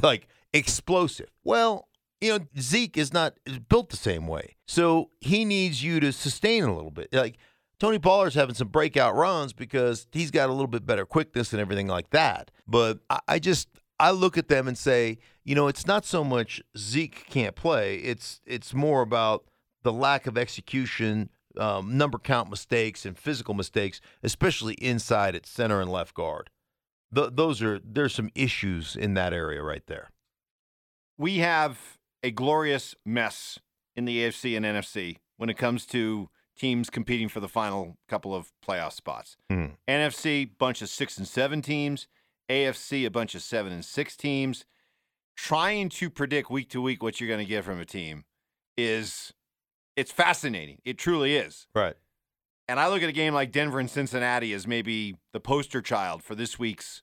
like 0.03 0.29
explosive. 0.53 1.31
Well, 1.43 1.89
you 2.21 2.39
know, 2.39 2.47
Zeke 2.59 2.97
is 2.97 3.13
not 3.13 3.35
is 3.45 3.59
built 3.59 3.91
the 3.91 3.97
same 3.97 4.27
way. 4.27 4.57
So 4.67 5.11
he 5.21 5.45
needs 5.45 5.83
you 5.83 6.01
to 6.01 6.13
sustain 6.13 6.65
a 6.65 6.75
little 6.75 6.91
bit. 6.91 7.09
Like 7.13 7.37
Tony 7.79 7.99
Pollard's 7.99 8.35
having 8.35 8.55
some 8.55 8.69
breakout 8.69 9.15
runs 9.15 9.53
because 9.53 10.07
he's 10.13 10.31
got 10.31 10.49
a 10.49 10.53
little 10.53 10.69
bit 10.69 10.87
better 10.87 11.05
quickness 11.05 11.53
and 11.53 11.61
everything 11.61 11.89
like 11.89 12.11
that. 12.11 12.51
But 12.67 13.01
I, 13.11 13.21
I 13.29 13.39
just, 13.39 13.69
I 13.99 14.13
look 14.13 14.39
at 14.39 14.49
them 14.49 14.69
and 14.69 14.79
say, 14.79 15.19
you 15.45 15.55
know, 15.55 15.69
it's 15.69 15.87
not 15.87 16.05
so 16.05 16.25
much 16.25 16.63
Zeke 16.79 17.27
can't 17.29 17.57
play. 17.57 17.97
It's 17.97 18.41
it's 18.47 18.73
more 18.73 19.03
about 19.03 19.45
the 19.83 19.93
lack 19.93 20.27
of 20.27 20.39
execution, 20.39 21.31
um, 21.59 21.97
number 21.97 22.19
count 22.19 22.51
mistakes, 22.51 23.05
and 23.05 23.19
physical 23.19 23.55
mistakes, 23.55 24.01
especially 24.23 24.75
inside 24.75 25.35
at 25.35 25.47
center 25.47 25.81
and 25.81 25.91
left 25.91 26.15
guard. 26.15 26.51
Th- 27.15 27.31
those 27.33 27.63
are 27.63 27.81
there's 27.85 28.15
some 28.15 28.31
issues 28.35 28.97
in 28.97 29.15
that 29.15 29.33
area 29.33 29.63
right 29.63 29.87
there. 29.87 30.11
We 31.17 31.39
have 31.39 31.99
a 32.23 32.31
glorious 32.31 32.95
mess 33.05 33.59
in 33.95 34.05
the 34.05 34.19
AFC 34.19 34.57
and 34.57 34.67
NFC 34.67 35.19
when 35.37 35.49
it 35.49 35.57
comes 35.57 35.87
to 35.87 36.29
teams 36.57 36.91
competing 36.91 37.29
for 37.29 37.41
the 37.41 37.49
final 37.49 37.97
couple 38.09 38.35
of 38.35 38.53
playoff 38.67 38.93
spots. 38.93 39.37
Hmm. 39.51 39.67
NFC, 39.89 40.49
bunch 40.59 40.83
of 40.83 40.89
six 40.89 41.19
and 41.19 41.27
seven 41.27 41.63
teams. 41.63 42.07
AFC, 42.51 43.07
a 43.07 43.11
bunch 43.11 43.35
of 43.35 43.43
seven 43.43 43.73
and 43.73 43.85
six 43.85 44.17
teams. 44.17 44.65
Trying 45.37 45.89
to 45.91 46.11
predict 46.11 46.51
week 46.51 46.69
to 46.71 46.81
week 46.81 47.03
what 47.03 47.21
you're 47.21 47.29
going 47.29 47.45
to 47.45 47.49
get 47.49 47.65
from 47.65 47.81
a 47.81 47.85
team 47.85 48.25
is 48.77 49.33
it's 49.97 50.11
fascinating. 50.13 50.79
It 50.85 50.99
truly 50.99 51.37
is. 51.37 51.67
Right. 51.75 51.95
And 52.69 52.81
I 52.81 52.89
look 52.89 53.03
at 53.03 53.09
a 53.09 53.13
game 53.13 53.35
like 53.35 53.53
Denver 53.53 53.79
and 53.79 53.91
Cincinnati 53.91 54.53
as 54.53 54.67
maybe 54.67 55.17
the 55.33 55.41
poster 55.41 55.83
child 55.83 56.23
for 56.23 56.35
this 56.35 56.59
week's 56.59 57.03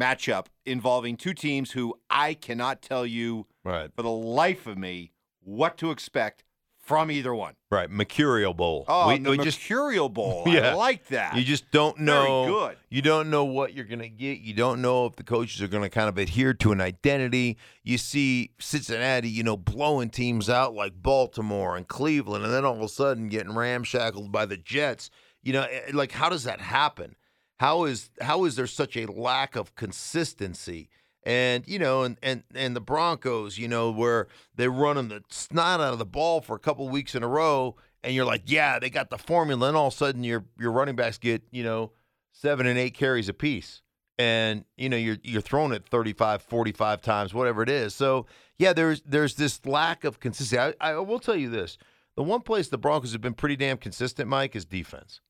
matchup 0.00 0.46
involving 0.64 1.16
two 1.16 1.34
teams 1.34 1.72
who 1.72 1.94
I 2.08 2.34
cannot 2.34 2.82
tell 2.82 3.04
you 3.04 3.46
Right. 3.64 3.90
for 3.94 4.02
the 4.02 4.10
life 4.10 4.66
of 4.66 4.78
me 4.78 5.12
what 5.42 5.76
to 5.78 5.90
expect 5.90 6.44
from 6.82 7.10
either 7.10 7.34
one. 7.34 7.54
Right. 7.70 7.88
Mercurial 7.88 8.54
Bowl. 8.54 8.84
Oh, 8.88 9.08
we, 9.08 9.18
the 9.18 9.30
we 9.30 9.38
just 9.38 9.58
Mercurial 9.60 10.08
Bowl. 10.08 10.44
Yeah. 10.52 10.72
I 10.72 10.74
like 10.74 11.06
that. 11.08 11.36
You 11.36 11.44
just 11.44 11.70
don't 11.70 11.96
Very 11.96 12.28
know. 12.28 12.46
good. 12.46 12.76
You 12.90 13.00
don't 13.00 13.30
know 13.30 13.44
what 13.44 13.72
you're 13.72 13.84
going 13.84 14.00
to 14.00 14.08
get. 14.08 14.40
You 14.40 14.52
don't 14.52 14.82
know 14.82 15.06
if 15.06 15.16
the 15.16 15.22
coaches 15.22 15.62
are 15.62 15.68
going 15.68 15.84
to 15.84 15.88
kind 15.88 16.08
of 16.08 16.18
adhere 16.18 16.52
to 16.54 16.72
an 16.72 16.80
identity. 16.80 17.56
You 17.84 17.96
see 17.98 18.50
Cincinnati, 18.58 19.28
you 19.30 19.44
know, 19.44 19.56
blowing 19.56 20.10
teams 20.10 20.50
out 20.50 20.74
like 20.74 21.00
Baltimore 21.00 21.76
and 21.76 21.86
Cleveland, 21.86 22.44
and 22.44 22.52
then 22.52 22.64
all 22.64 22.74
of 22.74 22.82
a 22.82 22.88
sudden 22.88 23.28
getting 23.28 23.54
ramshackled 23.54 24.32
by 24.32 24.44
the 24.44 24.56
Jets. 24.56 25.08
You 25.42 25.52
know, 25.54 25.62
eh, 25.62 25.92
like 25.92 26.12
how 26.12 26.28
does 26.28 26.44
that 26.44 26.60
happen? 26.60 27.16
How 27.58 27.84
is 27.84 28.10
how 28.20 28.44
is 28.44 28.56
there 28.56 28.66
such 28.66 28.96
a 28.96 29.06
lack 29.06 29.54
of 29.54 29.76
consistency? 29.76 30.88
And 31.24 31.64
you 31.68 31.78
know, 31.78 32.02
and 32.02 32.18
and 32.22 32.42
and 32.54 32.74
the 32.74 32.80
Broncos, 32.80 33.56
you 33.56 33.68
know, 33.68 33.90
where 33.90 34.26
they're 34.56 34.70
running 34.70 35.08
the 35.08 35.22
snot 35.28 35.80
out 35.80 35.92
of 35.92 35.98
the 35.98 36.06
ball 36.06 36.40
for 36.40 36.56
a 36.56 36.58
couple 36.58 36.88
weeks 36.88 37.14
in 37.14 37.22
a 37.22 37.28
row, 37.28 37.76
and 38.02 38.14
you're 38.14 38.24
like, 38.24 38.42
yeah, 38.46 38.78
they 38.78 38.90
got 38.90 39.10
the 39.10 39.18
formula, 39.18 39.68
and 39.68 39.76
all 39.76 39.88
of 39.88 39.94
a 39.94 39.96
sudden 39.96 40.24
your 40.24 40.44
your 40.58 40.72
running 40.72 40.96
backs 40.96 41.18
get 41.18 41.42
you 41.52 41.62
know 41.62 41.92
seven 42.32 42.66
and 42.66 42.78
eight 42.78 42.94
carries 42.94 43.28
apiece, 43.28 43.82
and 44.18 44.64
you 44.76 44.88
know 44.88 44.96
you're 44.96 45.18
you're 45.22 45.40
throwing 45.40 45.72
it 45.72 45.86
35, 45.88 46.42
45 46.42 47.02
times, 47.02 47.32
whatever 47.32 47.62
it 47.62 47.68
is. 47.68 47.94
So 47.94 48.26
yeah, 48.58 48.72
there's 48.72 49.02
there's 49.02 49.36
this 49.36 49.64
lack 49.64 50.04
of 50.04 50.20
consistency. 50.20 50.74
I, 50.80 50.92
I 50.92 50.98
will 50.98 51.20
tell 51.20 51.36
you 51.36 51.50
this: 51.50 51.78
the 52.16 52.22
one 52.22 52.40
place 52.40 52.68
the 52.68 52.78
Broncos 52.78 53.12
have 53.12 53.20
been 53.20 53.34
pretty 53.34 53.56
damn 53.56 53.78
consistent, 53.78 54.28
Mike, 54.28 54.54
is 54.56 54.64
defense. 54.64 55.20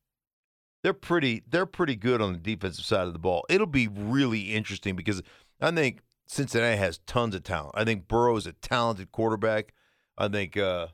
They're 0.83 0.93
pretty 0.93 1.43
they're 1.49 1.67
pretty 1.67 1.97
good 1.97 2.21
on 2.21 2.33
the 2.33 2.39
defensive 2.39 2.85
side 2.85 3.07
of 3.07 3.13
the 3.13 3.19
ball. 3.19 3.45
It'll 3.49 3.67
be 3.67 3.89
really 3.89 4.53
interesting 4.53 4.97
because 4.97 5.23
I 5.63 5.71
think 5.71 6.01
Cincinnati 6.27 6.77
has 6.77 6.99
tons 7.07 7.35
of 7.35 7.45
talent. 7.45 7.75
I 7.75 7.85
think 7.85 8.09
Burrow 8.09 8.37
is 8.37 8.47
a 8.47 8.53
talented 8.53 9.13
quarterback. 9.13 9.73
I 10.19 10.29
think 10.29 10.57
uh, 10.57 10.89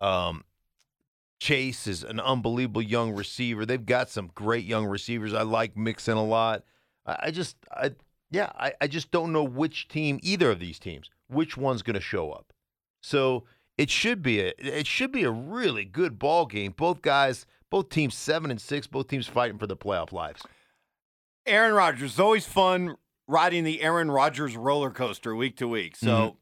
um, 0.00 0.44
Chase 1.38 1.86
is 1.86 2.02
an 2.02 2.20
unbelievable 2.20 2.82
young 2.82 3.14
receiver. 3.14 3.64
They've 3.64 3.84
got 3.84 4.10
some 4.10 4.30
great 4.34 4.64
young 4.64 4.86
receivers. 4.86 5.34
I 5.34 5.42
like 5.42 5.76
Mixon 5.76 6.16
a 6.16 6.24
lot. 6.24 6.64
I, 7.06 7.16
I 7.24 7.30
just, 7.30 7.56
I 7.70 7.92
yeah, 8.30 8.50
I, 8.58 8.72
I 8.80 8.86
just 8.88 9.10
don't 9.10 9.32
know 9.32 9.44
which 9.44 9.88
team, 9.88 10.18
either 10.22 10.50
of 10.50 10.58
these 10.58 10.78
teams, 10.78 11.10
which 11.28 11.56
one's 11.56 11.82
going 11.82 11.94
to 11.94 12.00
show 12.00 12.30
up. 12.30 12.52
So 13.00 13.44
it 13.78 13.90
should 13.90 14.22
be 14.22 14.40
a, 14.40 14.52
it 14.58 14.86
should 14.86 15.12
be 15.12 15.24
a 15.24 15.30
really 15.30 15.84
good 15.84 16.18
ball 16.18 16.44
game. 16.44 16.74
Both 16.76 17.02
guys, 17.02 17.46
both 17.70 17.88
teams 17.88 18.14
seven 18.14 18.50
and 18.50 18.60
six, 18.60 18.86
both 18.86 19.08
teams 19.08 19.26
fighting 19.26 19.58
for 19.58 19.66
the 19.66 19.76
playoff 19.76 20.12
lives. 20.12 20.42
Aaron 21.46 21.72
Rodgers. 21.72 22.10
It's 22.10 22.18
always 22.18 22.44
fun 22.44 22.96
riding 23.28 23.62
the 23.62 23.80
Aaron 23.82 24.10
Rodgers 24.10 24.56
roller 24.56 24.90
coaster 24.90 25.36
week 25.36 25.56
to 25.58 25.68
week. 25.68 25.94
So, 25.94 26.08
Mhm. 26.08 26.28
of 26.30 26.36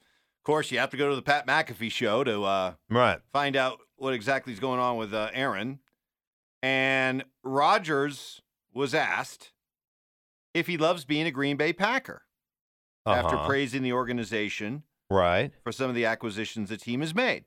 course, 0.44 0.70
you 0.70 0.78
have 0.78 0.90
to 0.90 0.96
go 0.96 1.10
to 1.10 1.16
the 1.16 1.22
Pat 1.22 1.46
McAfee 1.46 1.90
show 1.92 2.24
to 2.24 2.44
uh, 2.44 2.74
Right. 2.88 3.20
find 3.32 3.56
out 3.56 3.80
what 3.96 4.14
exactly 4.14 4.52
is 4.54 4.60
going 4.60 4.80
on 4.80 4.96
with 4.96 5.12
uh, 5.12 5.30
Aaron. 5.34 5.80
And 6.62 7.24
Rodgers 7.42 8.40
was 8.72 8.94
asked 8.94 9.52
if 10.54 10.66
he 10.68 10.76
loves 10.78 11.04
being 11.04 11.26
a 11.26 11.30
Green 11.30 11.56
Bay 11.56 11.72
Packer 11.72 12.24
after 13.04 13.36
Uh-huh. 13.36 13.46
praising 13.46 13.82
the 13.82 13.92
organization 13.92 14.84
Right. 15.10 15.52
for 15.62 15.72
some 15.72 15.88
of 15.88 15.94
the 15.94 16.04
acquisitions 16.06 16.68
the 16.70 16.76
team 16.76 17.00
has 17.00 17.14
made. 17.14 17.44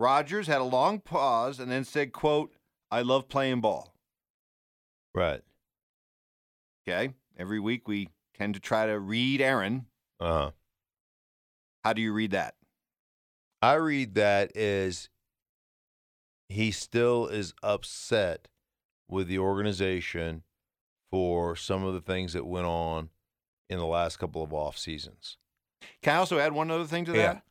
Rodgers 0.00 0.48
had 0.48 0.60
a 0.60 0.64
long 0.64 1.00
pause 1.00 1.60
and 1.60 1.70
then 1.70 1.84
said, 1.84 2.12
quote, 2.12 2.52
I 2.90 3.02
love 3.02 3.28
playing 3.28 3.60
ball. 3.60 3.94
Right. 5.14 5.42
Okay. 6.86 7.14
Every 7.36 7.58
week 7.60 7.88
we 7.88 8.08
tend 8.36 8.54
to 8.54 8.60
try 8.60 8.86
to 8.86 8.98
read 8.98 9.40
Aaron. 9.40 9.86
Uh 10.20 10.32
huh. 10.32 10.50
How 11.84 11.92
do 11.92 12.02
you 12.02 12.12
read 12.12 12.30
that? 12.32 12.54
I 13.62 13.74
read 13.74 14.14
that 14.14 14.56
as 14.56 15.08
he 16.48 16.70
still 16.70 17.26
is 17.26 17.54
upset 17.62 18.48
with 19.08 19.28
the 19.28 19.38
organization 19.38 20.42
for 21.10 21.56
some 21.56 21.84
of 21.84 21.94
the 21.94 22.00
things 22.00 22.32
that 22.32 22.46
went 22.46 22.66
on 22.66 23.10
in 23.70 23.78
the 23.78 23.86
last 23.86 24.18
couple 24.18 24.42
of 24.42 24.52
off 24.52 24.76
seasons. 24.76 25.36
Can 26.02 26.14
I 26.14 26.18
also 26.18 26.38
add 26.38 26.52
one 26.52 26.70
other 26.70 26.84
thing 26.86 27.04
to 27.06 27.12
Yeah. 27.12 27.34
that? 27.34 27.42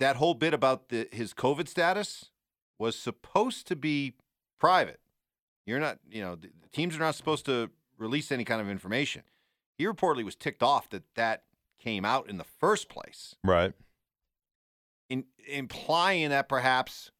That 0.00 0.16
whole 0.16 0.34
bit 0.34 0.54
about 0.54 0.90
the, 0.90 1.08
his 1.10 1.34
COVID 1.34 1.68
status 1.68 2.30
was 2.78 2.96
supposed 2.98 3.66
to 3.66 3.76
be 3.76 4.14
private. 4.60 5.00
You're 5.66 5.80
not, 5.80 5.98
you 6.08 6.22
know, 6.22 6.38
teams 6.72 6.94
are 6.96 7.00
not 7.00 7.14
supposed 7.16 7.44
to 7.46 7.70
release 7.98 8.30
any 8.32 8.44
kind 8.44 8.60
of 8.60 8.68
information. 8.68 9.22
He 9.76 9.84
reportedly 9.84 10.24
was 10.24 10.34
ticked 10.36 10.62
off 10.62 10.88
that 10.90 11.02
that 11.14 11.44
came 11.78 12.04
out 12.04 12.28
in 12.28 12.38
the 12.38 12.44
first 12.44 12.88
place, 12.88 13.36
Right. 13.44 13.72
in, 15.08 15.24
implying 15.46 16.30
that 16.30 16.48
perhaps 16.48 17.10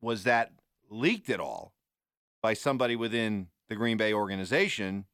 was 0.00 0.24
that 0.24 0.52
leaked 0.90 1.30
at 1.30 1.40
all 1.40 1.72
by 2.42 2.54
somebody 2.54 2.96
within 2.96 3.48
the 3.68 3.76
Green 3.76 3.96
Bay 3.96 4.12
organization 4.12 5.04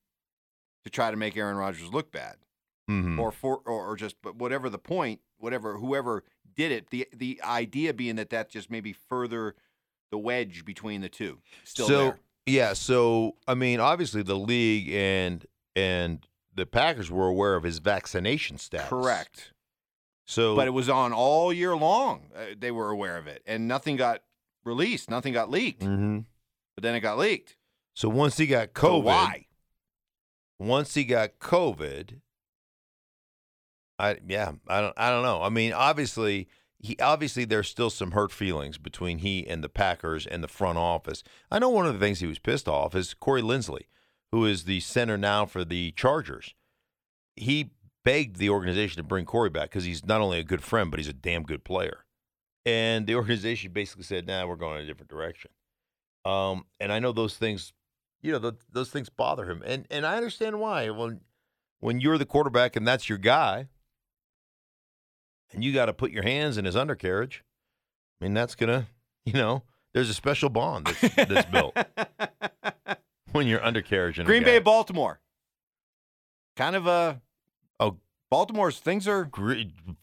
to 0.85 0.91
try 0.91 1.11
to 1.11 1.17
make 1.17 1.37
Aaron 1.37 1.57
Rodgers 1.57 1.93
look 1.93 2.13
bad. 2.13 2.37
Mm-hmm. 2.91 3.19
or 3.19 3.33
for 3.33 3.63
or, 3.65 3.87
or 3.87 3.97
just 3.97 4.17
but 4.21 4.37
whatever 4.37 4.69
the 4.69 4.77
point 4.77 5.21
whatever 5.39 5.79
whoever 5.79 6.23
did 6.55 6.71
it 6.71 6.91
the 6.91 7.09
the 7.17 7.41
idea 7.43 7.95
being 7.95 8.17
that 8.17 8.29
that 8.29 8.51
just 8.51 8.71
maybe 8.71 8.93
further 8.93 9.55
the 10.11 10.19
wedge 10.19 10.67
between 10.67 11.01
the 11.01 11.09
two 11.09 11.39
still 11.65 11.87
so 11.89 11.99
there 12.05 12.19
yeah, 12.47 12.73
so 12.73 13.37
I 13.47 13.55
mean, 13.55 13.81
obviously 13.81 14.23
the 14.23 14.37
league 14.37 14.91
and 14.93 15.45
and 15.77 16.27
the 16.55 16.67
Packers 16.67 17.11
were 17.11 17.27
aware 17.27 17.55
of 17.57 17.65
his 17.65 17.79
vaccination 17.79 18.59
status. 18.59 18.89
correct. 18.89 19.53
So, 20.27 20.57
but 20.57 20.67
it 20.67 20.71
was 20.71 20.89
on 20.89 21.13
all 21.13 21.53
year 21.53 21.77
long 21.77 22.31
uh, 22.35 22.55
they 22.59 22.71
were 22.71 22.89
aware 22.91 23.19
of 23.19 23.27
it 23.27 23.43
and 23.47 23.69
nothing 23.69 23.97
got 23.97 24.23
released 24.65 25.11
nothing 25.11 25.33
got 25.35 25.51
leaked. 25.51 25.83
Hmm 25.83 26.21
but 26.75 26.83
then 26.83 26.95
it 26.95 27.01
got 27.01 27.19
leaked. 27.19 27.57
So 27.95 28.09
once 28.09 28.37
he 28.37 28.47
got 28.47 28.71
So 28.77 29.01
COVID, 29.01 29.05
why? 29.05 29.47
once 30.59 30.95
he 30.95 31.05
got 31.05 31.39
COVID, 31.39 32.21
I 33.99 34.19
yeah, 34.27 34.53
I 34.67 34.81
don't 34.81 34.95
I 34.97 35.11
don't 35.11 35.23
know. 35.23 35.41
I 35.43 35.49
mean, 35.49 35.73
obviously 35.73 36.49
he 36.85 36.99
obviously 36.99 37.47
there's 37.47 37.69
still 37.69 37.89
some 37.89 38.11
hurt 38.11 38.31
feelings 38.31 38.77
between 38.77 39.19
he 39.19 39.47
and 39.47 39.65
the 39.65 39.71
Packers 39.71 40.27
and 40.27 40.45
the 40.45 40.49
front 40.49 40.77
office. 40.77 41.23
I 41.51 41.59
know 41.59 41.71
one 41.71 41.87
of 41.87 41.95
the 41.95 41.99
things 41.99 42.21
he 42.21 42.27
was 42.27 42.39
pissed 42.39 42.69
off 42.69 42.95
is 42.95 43.15
Corey 43.15 43.41
Linsley, 43.41 43.87
who 44.33 44.45
is 44.45 44.65
the 44.65 44.81
center 44.81 45.17
now 45.17 45.47
for 45.47 45.65
the 45.65 45.93
Chargers. 45.93 46.55
He 47.37 47.71
begged 48.05 48.37
the 48.37 48.51
organization 48.51 48.99
to 48.99 49.03
bring 49.03 49.25
Corey 49.25 49.49
back 49.49 49.71
because 49.71 49.85
he's 49.85 50.05
not 50.05 50.21
only 50.21 50.39
a 50.39 50.45
good 50.45 50.63
friend, 50.63 50.91
but 50.91 51.01
he's 51.01 51.09
a 51.09 51.15
damn 51.15 51.43
good 51.43 51.65
player. 51.65 52.05
And 52.67 53.07
the 53.07 53.15
organization 53.15 53.73
basically 53.73 54.05
said, 54.05 54.27
"Nah, 54.27 54.45
we're 54.45 54.57
going 54.57 54.77
in 54.77 54.85
a 54.85 54.87
different 54.87 55.11
direction." 55.11 55.53
Um, 56.27 56.67
and 56.81 56.93
I 56.93 56.99
know 56.99 57.13
those 57.13 57.37
things, 57.37 57.73
you 58.21 58.31
know, 58.31 58.39
th- 58.39 58.61
those 58.71 58.91
things 58.91 59.09
bother 59.09 59.51
him, 59.51 59.63
and 59.65 59.87
and 59.91 60.05
I 60.05 60.17
understand 60.17 60.61
why. 60.61 60.91
When 60.91 61.21
when 61.81 62.01
you're 62.01 62.19
the 62.19 62.27
quarterback 62.27 62.77
and 62.77 62.87
that's 62.87 63.09
your 63.09 63.19
guy, 63.19 63.69
and 65.55 65.63
you 65.65 65.73
got 65.73 65.87
to 65.87 65.93
put 65.93 66.11
your 66.11 66.23
hands 66.25 66.59
in 66.59 66.65
his 66.65 66.77
undercarriage, 66.77 67.45
I 68.21 68.25
mean, 68.25 68.35
that's 68.35 68.55
gonna, 68.55 68.89
you 69.25 69.33
know, 69.35 69.63
there's 69.93 70.11
a 70.11 70.15
special 70.15 70.49
bond 70.51 70.87
that's, 70.87 71.15
that's 71.15 71.51
built 71.51 71.77
when 73.33 73.47
you're 73.47 73.65
undercarriage. 73.65 74.23
Green 74.25 74.45
bay 74.45 74.59
baltimore 74.59 75.21
kind 76.57 76.77
of 76.77 76.87
a 76.87 77.21
Oh. 77.81 77.97
baltimore's 78.31 78.79
things 78.79 79.09
are 79.09 79.25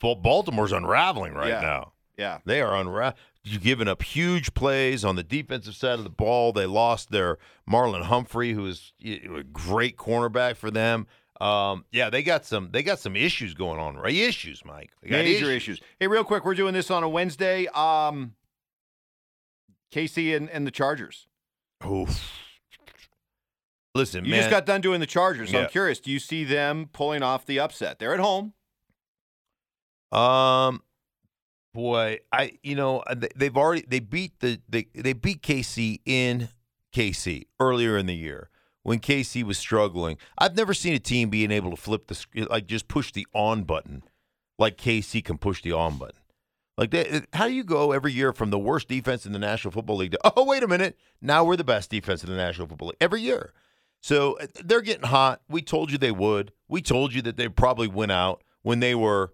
Baltimore's 0.01 0.71
unraveling 0.73 1.33
right 1.33 1.47
Yeah. 1.49 1.61
now. 1.61 1.93
yeah 2.17 2.39
They 2.45 2.61
are 2.61 2.71
unra- 2.73 3.13
you 3.43 3.57
giving 3.57 3.87
up 3.87 4.03
huge 4.03 4.53
plays 4.53 5.03
on 5.05 5.15
the 5.15 5.23
defensive 5.23 5.75
side 5.75 5.97
of 5.97 6.03
the 6.03 6.09
ball. 6.11 6.51
They 6.51 6.65
lost 6.65 7.09
their 7.09 7.37
Marlon 7.69 8.03
Humphrey, 8.03 8.53
who 8.53 8.65
is 8.67 8.91
a 9.03 9.43
great 9.51 9.97
cornerback 9.97 10.57
for 10.57 10.69
them. 10.69 11.07
Um, 11.41 11.85
yeah, 11.91 12.09
they 12.09 12.21
got 12.23 12.45
some 12.45 12.69
they 12.71 12.83
got 12.83 12.99
some 12.99 13.15
issues 13.15 13.53
going 13.53 13.79
on, 13.79 13.95
right? 13.97 14.13
Issues, 14.13 14.63
Mike. 14.63 14.91
They 15.01 15.09
got 15.09 15.17
Major 15.23 15.49
issues. 15.49 15.79
Hey, 15.99 16.07
real 16.07 16.23
quick, 16.23 16.45
we're 16.45 16.53
doing 16.55 16.73
this 16.73 16.91
on 16.91 17.03
a 17.03 17.09
Wednesday. 17.09 17.65
Um, 17.67 18.35
KC 19.93 20.35
and, 20.37 20.49
and 20.49 20.67
the 20.67 20.71
Chargers. 20.71 21.27
Oof. 21.85 22.29
Listen, 23.95 24.23
You 24.23 24.31
man. 24.31 24.39
just 24.41 24.49
got 24.51 24.65
done 24.65 24.81
doing 24.81 24.99
the 24.99 25.05
Chargers. 25.07 25.49
So 25.49 25.57
Yeah. 25.57 25.63
I'm 25.65 25.69
curious. 25.69 25.99
Do 25.99 26.11
you 26.11 26.19
see 26.19 26.43
them 26.43 26.89
pulling 26.93 27.23
off 27.23 27.45
the 27.45 27.59
upset? 27.59 27.97
They're 27.99 28.13
at 28.13 28.19
home. 28.19 28.53
um, 30.11 30.81
Boy, 31.73 32.19
I 32.33 32.59
you 32.63 32.75
know 32.75 32.99
uh, 32.99 33.15
they- 33.15 33.29
they've 33.35 33.55
already 33.55 33.85
they 33.87 33.99
beat 34.01 34.39
the 34.41 34.59
they 34.67 34.87
they 34.93 35.13
beat 35.13 35.41
KC 35.41 36.01
in 36.05 36.49
KC 36.93 37.45
earlier 37.61 37.97
in 37.97 38.05
the 38.07 38.15
year 38.15 38.49
when 38.83 38.99
KC 38.99 39.43
was 39.43 39.57
struggling. 39.57 40.17
I've 40.37 40.55
never 40.55 40.73
seen 40.73 40.93
a 40.93 40.99
team 40.99 41.29
being 41.29 41.51
able 41.51 41.71
to 41.71 41.77
flip 41.77 42.07
the 42.07 42.47
like 42.49 42.67
just 42.67 42.87
push 42.87 43.11
the 43.11 43.27
on 43.33 43.63
button 43.63 44.03
like 44.57 44.77
KC 44.77 45.23
can 45.23 45.37
push 45.37 45.61
the 45.61 45.73
on 45.73 45.97
button. 45.97 46.15
Like 46.77 46.91
they, 46.91 47.21
how 47.33 47.47
do 47.47 47.53
you 47.53 47.63
go 47.63 47.91
every 47.91 48.13
year 48.13 48.31
from 48.31 48.49
the 48.49 48.59
worst 48.59 48.87
defense 48.87 49.25
in 49.25 49.33
the 49.33 49.39
National 49.39 49.71
Football 49.71 49.97
League 49.97 50.11
to 50.11 50.19
oh 50.35 50.45
wait 50.45 50.63
a 50.63 50.67
minute 50.67 50.97
now 51.21 51.43
we're 51.43 51.57
the 51.57 51.63
best 51.63 51.89
defense 51.89 52.23
in 52.23 52.29
the 52.29 52.37
National 52.37 52.67
Football 52.67 52.89
League 52.89 52.97
every 53.01 53.21
year. 53.21 53.53
So 54.01 54.37
uh, 54.39 54.47
they're 54.63 54.81
getting 54.81 55.07
hot. 55.07 55.41
We 55.47 55.61
told 55.61 55.91
you 55.91 55.97
they 55.97 56.11
would. 56.11 56.51
We 56.67 56.81
told 56.81 57.13
you 57.13 57.21
that 57.23 57.37
they 57.37 57.49
probably 57.49 57.87
went 57.87 58.11
out 58.11 58.43
when 58.63 58.79
they 58.79 58.95
were 58.95 59.33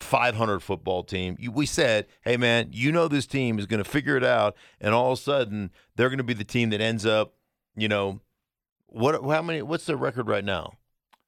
500 0.00 0.60
football 0.60 1.02
team. 1.02 1.36
We 1.52 1.66
said, 1.66 2.06
hey 2.22 2.36
man, 2.36 2.68
you 2.72 2.92
know 2.92 3.08
this 3.08 3.26
team 3.26 3.58
is 3.58 3.66
going 3.66 3.82
to 3.82 3.88
figure 3.88 4.16
it 4.16 4.24
out, 4.24 4.56
and 4.80 4.94
all 4.94 5.12
of 5.12 5.18
a 5.18 5.22
sudden 5.22 5.70
they're 5.96 6.10
going 6.10 6.18
to 6.18 6.24
be 6.24 6.34
the 6.34 6.44
team 6.44 6.70
that 6.70 6.80
ends 6.80 7.04
up, 7.06 7.34
you 7.76 7.88
know, 7.88 8.20
what? 8.94 9.22
How 9.22 9.42
many? 9.42 9.62
What's 9.62 9.86
the 9.86 9.96
record 9.96 10.28
right 10.28 10.44
now? 10.44 10.74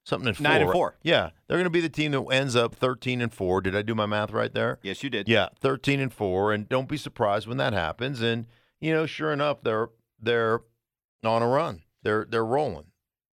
Something 0.05 0.29
in 0.29 0.35
four. 0.35 0.45
Nine 0.45 0.61
and 0.61 0.71
right? 0.71 0.75
four. 0.75 0.97
Yeah, 1.03 1.31
they're 1.47 1.57
going 1.57 1.65
to 1.65 1.71
be 1.71 1.81
the 1.81 1.89
team 1.89 2.13
that 2.13 2.23
ends 2.31 2.55
up 2.55 2.77
13 2.77 3.21
and 3.21 3.35
four. 3.35 3.61
Did 3.61 3.75
I 3.75 3.83
do 3.83 3.95
my 3.95 4.07
math 4.07 4.31
right 4.31 4.55
there? 4.55 4.79
Yes, 4.83 5.03
you 5.03 5.11
did. 5.11 5.29
Yeah, 5.29 5.49
13 5.61 5.99
and 5.99 6.13
4 6.13 6.53
and 6.53 6.69
don't 6.69 6.89
be 6.89 6.97
surprised 6.97 7.49
when 7.49 7.57
that 7.57 7.73
happens 7.73 8.21
and 8.21 8.47
you 8.81 8.93
know, 8.93 9.07
sure 9.07 9.33
enough 9.33 9.63
they're 9.63 9.89
they're 10.21 10.61
on 11.25 11.43
a 11.43 11.49
run. 11.49 11.83
They're 12.03 12.27
they're 12.29 12.45
rolling. 12.45 12.87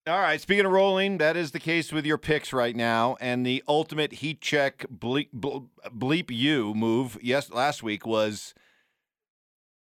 All 0.06 0.20
right. 0.20 0.40
Speaking 0.40 0.66
of 0.66 0.72
rolling, 0.72 1.18
that 1.18 1.36
is 1.36 1.52
the 1.52 1.60
case 1.60 1.90
with 1.90 2.04
your 2.04 2.18
picks 2.18 2.52
right 2.52 2.76
now. 2.76 3.16
And 3.20 3.46
the 3.46 3.62
ultimate 3.66 4.14
heat 4.14 4.42
check 4.42 4.84
bleep, 4.92 5.30
bleep 5.32 6.30
you 6.30 6.74
move 6.74 7.16
yes 7.22 7.50
last 7.50 7.82
week 7.82 8.06
was 8.06 8.52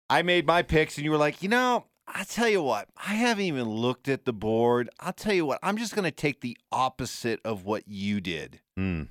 I 0.10 0.22
made 0.22 0.46
my 0.46 0.62
picks, 0.62 0.98
and 0.98 1.04
you 1.04 1.12
were 1.12 1.18
like, 1.18 1.42
you 1.42 1.50
know, 1.50 1.86
I 2.08 2.24
tell 2.24 2.48
you 2.48 2.62
what, 2.62 2.88
I 2.96 3.16
haven't 3.16 3.46
even 3.46 3.64
looked 3.68 4.08
at 4.08 4.26
the 4.26 4.34
board. 4.34 4.90
I'll 5.00 5.14
tell 5.14 5.34
you 5.34 5.46
what, 5.46 5.60
I'm 5.64 5.78
just 5.78 5.96
going 5.96 6.06
to 6.06 6.12
take 6.12 6.42
the 6.42 6.58
opposite 6.72 7.40
of 7.44 7.66
what 7.66 7.88
you 7.88 8.22
did. 8.22 8.60
Mm. 8.78 9.08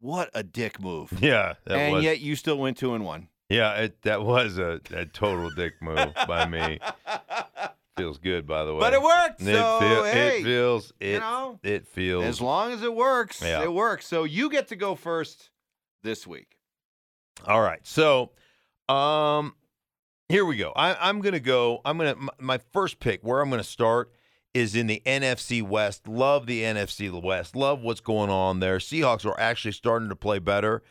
What 0.00 0.30
a 0.34 0.42
dick 0.42 0.80
move. 0.80 1.12
Yeah, 1.20 1.54
that 1.64 1.76
and 1.78 1.94
was 1.94 2.04
yet 2.04 2.20
you 2.20 2.36
still 2.36 2.58
went 2.58 2.76
two 2.76 2.94
and 2.94 3.04
one. 3.04 3.28
Yeah, 3.48 3.74
it, 3.74 4.02
that 4.02 4.22
was 4.22 4.58
a, 4.58 4.80
a 4.92 5.06
total 5.06 5.50
dick 5.50 5.74
move 5.80 6.12
by 6.26 6.46
me. 6.46 6.78
Feels 7.96 8.18
good 8.18 8.46
by 8.46 8.64
the 8.64 8.74
way. 8.74 8.80
But 8.80 8.92
it 8.92 9.02
worked. 9.02 9.40
It, 9.40 9.54
so, 9.54 9.78
feel- 9.80 10.04
hey, 10.04 10.40
it 10.40 10.44
feels 10.44 10.92
it 11.00 11.12
you 11.14 11.20
know, 11.20 11.58
it 11.62 11.86
feels 11.88 12.24
as 12.24 12.40
long 12.42 12.72
as 12.72 12.82
it 12.82 12.94
works, 12.94 13.40
Yeah. 13.42 13.62
it 13.62 13.72
works. 13.72 14.06
So 14.06 14.24
you 14.24 14.50
get 14.50 14.68
to 14.68 14.76
go 14.76 14.94
first 14.94 15.48
this 16.02 16.26
week. 16.26 16.58
All 17.46 17.62
right. 17.62 17.80
So, 17.86 18.32
um, 18.88 19.54
here 20.28 20.44
we 20.44 20.56
go. 20.56 20.72
I, 20.74 20.96
I'm 21.08 21.20
going 21.20 21.34
to 21.34 21.40
go. 21.40 21.80
I'm 21.84 21.98
going 21.98 22.14
to, 22.14 22.28
my, 22.38 22.58
first 22.72 22.98
pick 23.00 23.22
where 23.22 23.40
I'm 23.40 23.48
going 23.48 23.62
to 23.62 23.68
start 23.68 24.12
is 24.54 24.74
in 24.74 24.86
the 24.86 25.02
NFC 25.06 25.62
West. 25.62 26.08
Love 26.08 26.46
the 26.46 26.62
NFC 26.62 27.22
West. 27.22 27.54
Love 27.54 27.82
what's 27.82 28.00
going 28.00 28.30
on 28.30 28.60
there. 28.60 28.78
Seahawks 28.78 29.24
are 29.24 29.38
actually 29.38 29.72
starting 29.72 30.08
to 30.08 30.16
play 30.16 30.38
better. 30.38 30.82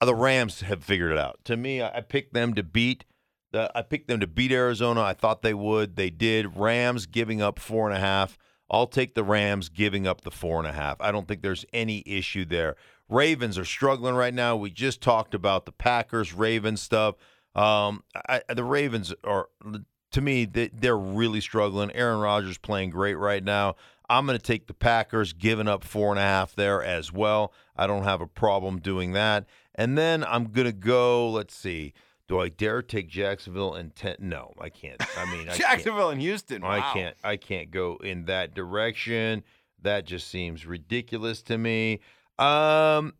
The 0.00 0.14
Rams 0.14 0.62
have 0.62 0.82
figured 0.82 1.12
it 1.12 1.18
out. 1.18 1.38
To 1.44 1.56
me, 1.56 1.80
I, 1.80 1.98
I 1.98 2.00
picked 2.00 2.34
them 2.34 2.54
to 2.54 2.62
beat. 2.62 3.04
The, 3.52 3.70
I 3.74 3.82
picked 3.82 4.08
them 4.08 4.20
to 4.20 4.26
beat 4.26 4.52
Arizona. 4.52 5.02
I 5.02 5.14
thought 5.14 5.42
they 5.42 5.54
would. 5.54 5.96
They 5.96 6.10
did. 6.10 6.56
Rams 6.56 7.06
giving 7.06 7.40
up 7.40 7.58
four 7.58 7.88
and 7.88 7.96
a 7.96 8.00
half. 8.00 8.36
I'll 8.70 8.86
take 8.86 9.14
the 9.14 9.24
Rams 9.24 9.68
giving 9.68 10.06
up 10.06 10.22
the 10.22 10.30
four 10.30 10.58
and 10.58 10.66
a 10.66 10.72
half. 10.72 11.00
I 11.00 11.12
don't 11.12 11.28
think 11.28 11.42
there's 11.42 11.64
any 11.72 12.02
issue 12.06 12.44
there. 12.44 12.76
Ravens 13.08 13.58
are 13.58 13.64
struggling 13.64 14.14
right 14.14 14.34
now. 14.34 14.56
We 14.56 14.70
just 14.70 15.00
talked 15.00 15.34
about 15.34 15.66
the 15.66 15.72
Packers 15.72 16.32
Ravens 16.32 16.80
stuff. 16.80 17.16
Um, 17.54 18.02
I, 18.28 18.42
the 18.48 18.64
Ravens 18.64 19.14
are, 19.22 19.48
to 20.12 20.20
me, 20.20 20.44
they, 20.44 20.68
they're 20.68 20.98
really 20.98 21.40
struggling. 21.40 21.90
Aaron 21.92 22.20
Rodgers 22.20 22.58
playing 22.58 22.90
great 22.90 23.14
right 23.14 23.42
now. 23.42 23.76
I'm 24.08 24.26
going 24.26 24.38
to 24.38 24.42
take 24.42 24.66
the 24.66 24.74
Packers, 24.74 25.32
giving 25.32 25.68
up 25.68 25.82
four 25.82 26.10
and 26.10 26.18
a 26.18 26.22
half 26.22 26.54
there 26.54 26.82
as 26.82 27.12
well. 27.12 27.52
I 27.76 27.86
don't 27.86 28.04
have 28.04 28.20
a 28.20 28.26
problem 28.26 28.80
doing 28.80 29.12
that. 29.12 29.46
And 29.74 29.96
then 29.96 30.24
I'm 30.24 30.44
going 30.46 30.66
to 30.66 30.72
go. 30.72 31.30
Let's 31.30 31.54
see. 31.54 31.94
Do 32.26 32.40
I 32.40 32.48
dare 32.48 32.80
take 32.80 33.08
Jacksonville 33.08 33.74
and 33.74 33.94
ten? 33.94 34.16
No, 34.18 34.54
I 34.58 34.70
can't. 34.70 35.02
I 35.18 35.30
mean, 35.30 35.48
I. 35.48 35.54
Jacksonville 35.56 36.10
and 36.10 36.20
Houston. 36.20 36.64
I 36.64 36.80
can't 36.92 37.16
I 37.22 37.36
can't 37.36 37.70
go 37.70 37.98
in 38.02 38.24
that 38.26 38.54
direction. 38.54 39.42
That 39.82 40.06
just 40.06 40.28
seems 40.28 40.64
ridiculous 40.64 41.42
to 41.42 41.58
me. 41.58 42.00
Um 42.38 43.12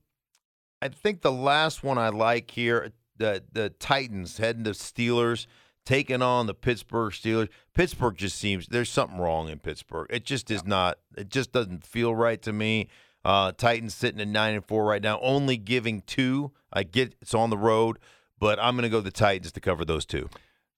I 0.80 0.88
think 0.90 1.20
the 1.20 1.32
last 1.32 1.82
one 1.82 1.98
I 1.98 2.08
like 2.08 2.50
here, 2.50 2.92
the 3.16 3.42
the 3.52 3.70
Titans 3.70 4.38
heading 4.38 4.64
to 4.64 4.70
Steelers, 4.70 5.46
taking 5.84 6.22
on 6.22 6.46
the 6.46 6.54
Pittsburgh 6.54 7.12
Steelers. 7.12 7.48
Pittsburgh 7.74 8.16
just 8.16 8.38
seems 8.38 8.66
there's 8.68 8.90
something 8.90 9.18
wrong 9.18 9.48
in 9.48 9.58
Pittsburgh. 9.58 10.06
It 10.10 10.24
just 10.24 10.50
is 10.50 10.64
not 10.64 10.98
it 11.16 11.28
just 11.28 11.52
doesn't 11.52 11.84
feel 11.84 12.14
right 12.14 12.40
to 12.42 12.52
me. 12.52 12.88
Uh 13.24 13.52
Titans 13.52 13.94
sitting 13.94 14.20
at 14.20 14.28
nine 14.28 14.54
and 14.54 14.64
four 14.64 14.84
right 14.84 15.02
now, 15.02 15.18
only 15.20 15.56
giving 15.56 16.02
two. 16.02 16.52
I 16.72 16.82
get 16.82 17.14
it's 17.20 17.34
on 17.34 17.50
the 17.50 17.58
road, 17.58 17.98
but 18.38 18.58
I'm 18.58 18.76
gonna 18.76 18.88
go 18.88 19.00
the 19.00 19.10
Titans 19.10 19.52
to 19.52 19.60
cover 19.60 19.84
those 19.84 20.04
two. 20.04 20.28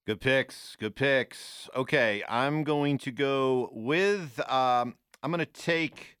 Good 0.07 0.21
picks. 0.21 0.77
Good 0.77 0.95
picks. 0.95 1.69
Okay, 1.75 2.23
I'm 2.29 2.63
going 2.63 2.97
to 2.99 3.11
go 3.11 3.69
with. 3.73 4.39
Um, 4.49 4.95
I'm 5.21 5.31
going 5.31 5.39
to 5.39 5.45
take 5.45 6.17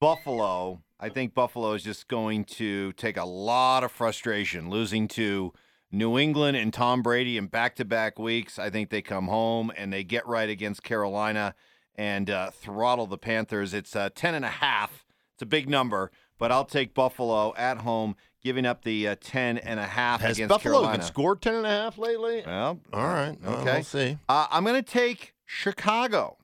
Buffalo. 0.00 0.82
I 1.02 1.08
think 1.08 1.34
Buffalo 1.34 1.72
is 1.72 1.82
just 1.82 2.08
going 2.08 2.44
to 2.44 2.92
take 2.92 3.16
a 3.16 3.24
lot 3.24 3.84
of 3.84 3.90
frustration 3.90 4.68
losing 4.68 5.08
to 5.08 5.52
New 5.90 6.18
England 6.18 6.56
and 6.56 6.72
Tom 6.72 7.02
Brady 7.02 7.36
in 7.38 7.46
back-to-back 7.46 8.18
weeks. 8.18 8.58
I 8.58 8.68
think 8.70 8.90
they 8.90 9.00
come 9.02 9.26
home 9.26 9.72
and 9.76 9.92
they 9.92 10.04
get 10.04 10.26
right 10.26 10.48
against 10.48 10.82
Carolina 10.82 11.54
and 11.96 12.28
uh, 12.30 12.50
throttle 12.50 13.06
the 13.06 13.18
Panthers. 13.18 13.72
It's 13.74 13.96
uh, 13.96 14.10
ten 14.14 14.34
and 14.34 14.44
a 14.44 14.48
half. 14.48 15.04
It's 15.34 15.42
a 15.42 15.46
big 15.46 15.68
number, 15.70 16.10
but 16.38 16.52
I'll 16.52 16.64
take 16.66 16.92
Buffalo 16.94 17.54
at 17.56 17.78
home, 17.78 18.14
giving 18.42 18.66
up 18.66 18.84
the 18.84 19.08
uh, 19.08 19.16
ten 19.20 19.56
and 19.58 19.80
a 19.80 19.86
half 19.86 20.20
Has 20.20 20.36
against 20.36 20.50
Buffalo 20.50 20.80
Carolina. 20.82 21.02
scored 21.02 21.40
ten 21.40 21.54
and 21.54 21.66
a 21.66 21.70
half 21.70 21.96
lately? 21.98 22.42
Well, 22.46 22.78
All 22.92 23.04
right. 23.04 23.36
Well, 23.42 23.60
Okay. 23.60 23.72
We'll 23.76 23.82
see. 23.84 24.18
Uh, 24.28 24.46
I'm 24.50 24.64
going 24.64 24.76
to 24.76 24.82
take 24.82 25.34
Chicago 25.46 26.36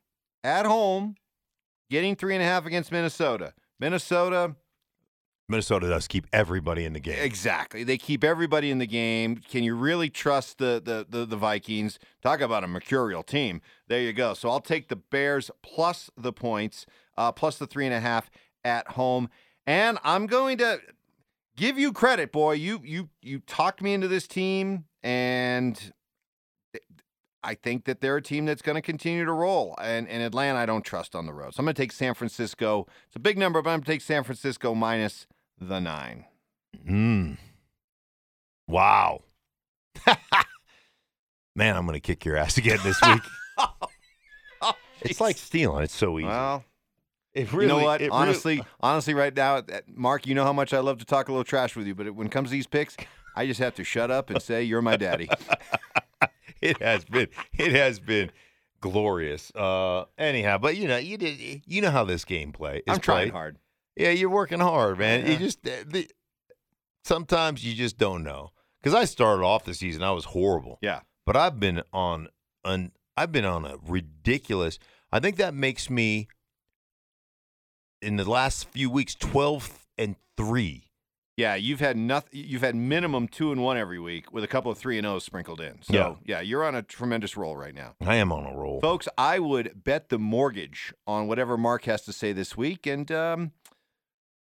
at 0.42 0.64
home, 0.66 1.14
getting 1.90 2.16
three 2.16 2.34
and 2.34 2.42
a 2.42 2.46
half 2.46 2.64
against 2.66 2.90
Minnesota. 2.90 3.52
Minnesota, 3.78 4.56
Minnesota 5.48 5.88
does 5.88 6.08
keep 6.08 6.26
everybody 6.32 6.84
in 6.84 6.92
the 6.92 7.00
game. 7.00 7.18
exactly. 7.20 7.84
They 7.84 7.98
keep 7.98 8.24
everybody 8.24 8.70
in 8.70 8.78
the 8.78 8.86
game. 8.86 9.36
Can 9.36 9.62
you 9.62 9.76
really 9.76 10.10
trust 10.10 10.58
the, 10.58 10.82
the 10.84 11.06
the 11.08 11.24
the 11.24 11.36
Vikings? 11.36 11.98
Talk 12.22 12.40
about 12.40 12.64
a 12.64 12.66
mercurial 12.66 13.22
team. 13.22 13.60
There 13.86 14.00
you 14.00 14.12
go. 14.12 14.34
So 14.34 14.48
I'll 14.50 14.60
take 14.60 14.88
the 14.88 14.96
Bears 14.96 15.50
plus 15.62 16.10
the 16.16 16.32
points, 16.32 16.86
uh, 17.16 17.32
plus 17.32 17.58
the 17.58 17.66
three 17.66 17.86
and 17.86 17.94
a 17.94 18.00
half 18.00 18.30
at 18.64 18.88
home, 18.88 19.28
and 19.66 19.98
I'm 20.02 20.26
going 20.26 20.58
to 20.58 20.80
give 21.56 21.78
you 21.78 21.92
credit, 21.92 22.32
boy. 22.32 22.52
You 22.52 22.80
you 22.82 23.10
you 23.22 23.38
talked 23.40 23.80
me 23.82 23.94
into 23.94 24.08
this 24.08 24.26
team, 24.26 24.86
and 25.04 25.92
I 27.46 27.54
think 27.54 27.84
that 27.84 28.00
they're 28.00 28.16
a 28.16 28.22
team 28.22 28.44
that's 28.44 28.60
going 28.60 28.74
to 28.74 28.82
continue 28.82 29.24
to 29.24 29.30
roll. 29.30 29.76
And, 29.80 30.08
and 30.08 30.20
Atlanta, 30.20 30.58
I 30.58 30.66
don't 30.66 30.84
trust 30.84 31.14
on 31.14 31.26
the 31.26 31.32
road. 31.32 31.54
So 31.54 31.60
I'm 31.60 31.66
going 31.66 31.76
to 31.76 31.80
take 31.80 31.92
San 31.92 32.12
Francisco. 32.12 32.88
It's 33.06 33.14
a 33.14 33.20
big 33.20 33.38
number, 33.38 33.62
but 33.62 33.70
I'm 33.70 33.76
going 33.76 33.84
to 33.84 33.92
take 33.92 34.00
San 34.00 34.24
Francisco 34.24 34.74
minus 34.74 35.28
the 35.60 35.78
nine. 35.78 36.24
Mm. 36.84 37.38
Wow. 38.66 39.22
Man, 41.54 41.76
I'm 41.76 41.86
going 41.86 41.94
to 41.94 42.00
kick 42.00 42.24
your 42.24 42.36
ass 42.36 42.58
again 42.58 42.80
this 42.82 43.00
week. 43.00 43.22
it's 45.02 45.20
like 45.20 45.38
stealing. 45.38 45.84
It's 45.84 45.94
so 45.94 46.18
easy. 46.18 46.26
Well, 46.26 46.64
it 47.32 47.52
you 47.52 47.66
know 47.66 47.78
what? 47.78 48.02
Honestly, 48.10 48.60
honestly, 48.80 49.14
right 49.14 49.34
now, 49.34 49.58
uh, 49.58 49.62
Mark, 49.94 50.26
you 50.26 50.34
know 50.34 50.44
how 50.44 50.52
much 50.52 50.74
I 50.74 50.80
love 50.80 50.98
to 50.98 51.04
talk 51.04 51.28
a 51.28 51.30
little 51.30 51.44
trash 51.44 51.76
with 51.76 51.86
you, 51.86 51.94
but 51.94 52.12
when 52.12 52.26
it 52.26 52.30
comes 52.32 52.48
to 52.48 52.52
these 52.52 52.66
picks, 52.66 52.96
I 53.36 53.46
just 53.46 53.60
have 53.60 53.74
to 53.76 53.84
shut 53.84 54.10
up 54.10 54.30
and 54.30 54.42
say 54.42 54.64
you're 54.64 54.82
my 54.82 54.96
daddy. 54.96 55.28
it 56.70 56.82
has 56.82 57.04
been. 57.04 57.28
It 57.58 57.72
has 57.72 58.00
been 58.00 58.30
glorious. 58.80 59.50
Uh, 59.54 60.04
anyhow, 60.18 60.58
but 60.58 60.76
you 60.76 60.88
know, 60.88 60.96
you 60.98 61.16
did. 61.16 61.62
You 61.66 61.82
know 61.82 61.90
how 61.90 62.04
this 62.04 62.24
game 62.24 62.52
play. 62.52 62.78
Is 62.78 62.82
I'm 62.88 63.00
trying 63.00 63.26
played. 63.26 63.32
hard. 63.32 63.58
Yeah, 63.96 64.10
you're 64.10 64.30
working 64.30 64.60
hard, 64.60 64.98
man. 64.98 65.26
You 65.26 65.36
just 65.38 65.62
the, 65.62 66.08
sometimes 67.04 67.64
you 67.64 67.74
just 67.74 67.98
don't 67.98 68.22
know. 68.22 68.50
Because 68.82 68.94
I 68.94 69.04
started 69.04 69.42
off 69.42 69.64
the 69.64 69.74
season, 69.74 70.02
I 70.02 70.12
was 70.12 70.26
horrible. 70.26 70.78
Yeah. 70.80 71.00
but 71.24 71.36
I've 71.36 71.58
been 71.58 71.82
on 71.92 72.28
an 72.64 72.92
I've 73.16 73.32
been 73.32 73.44
on 73.44 73.64
a 73.64 73.76
ridiculous. 73.86 74.78
I 75.10 75.18
think 75.20 75.36
that 75.36 75.54
makes 75.54 75.88
me 75.88 76.28
in 78.02 78.16
the 78.16 78.28
last 78.28 78.68
few 78.68 78.90
weeks 78.90 79.14
twelve 79.14 79.86
and 79.98 80.16
three. 80.36 80.85
Yeah, 81.36 81.54
you've 81.54 81.80
had 81.80 81.98
nothing. 81.98 82.30
You've 82.32 82.62
had 82.62 82.74
minimum 82.74 83.28
two 83.28 83.52
and 83.52 83.62
one 83.62 83.76
every 83.76 83.98
week 83.98 84.32
with 84.32 84.42
a 84.42 84.46
couple 84.46 84.70
of 84.72 84.78
three 84.78 84.96
and 84.96 85.06
O's 85.06 85.22
sprinkled 85.22 85.60
in. 85.60 85.82
So 85.82 85.92
Yeah. 85.92 86.14
yeah, 86.24 86.40
you're 86.40 86.64
on 86.64 86.74
a 86.74 86.82
tremendous 86.82 87.36
roll 87.36 87.54
right 87.56 87.74
now. 87.74 87.94
I 88.00 88.16
am 88.16 88.32
on 88.32 88.46
a 88.46 88.56
roll. 88.56 88.80
Folks, 88.80 89.06
I 89.18 89.38
would 89.38 89.84
bet 89.84 90.08
the 90.08 90.18
mortgage 90.18 90.94
on 91.06 91.26
whatever 91.28 91.58
Mark 91.58 91.84
has 91.84 92.02
to 92.06 92.12
say 92.14 92.32
this 92.32 92.56
week. 92.56 92.86
And 92.86 93.12
um, 93.12 93.52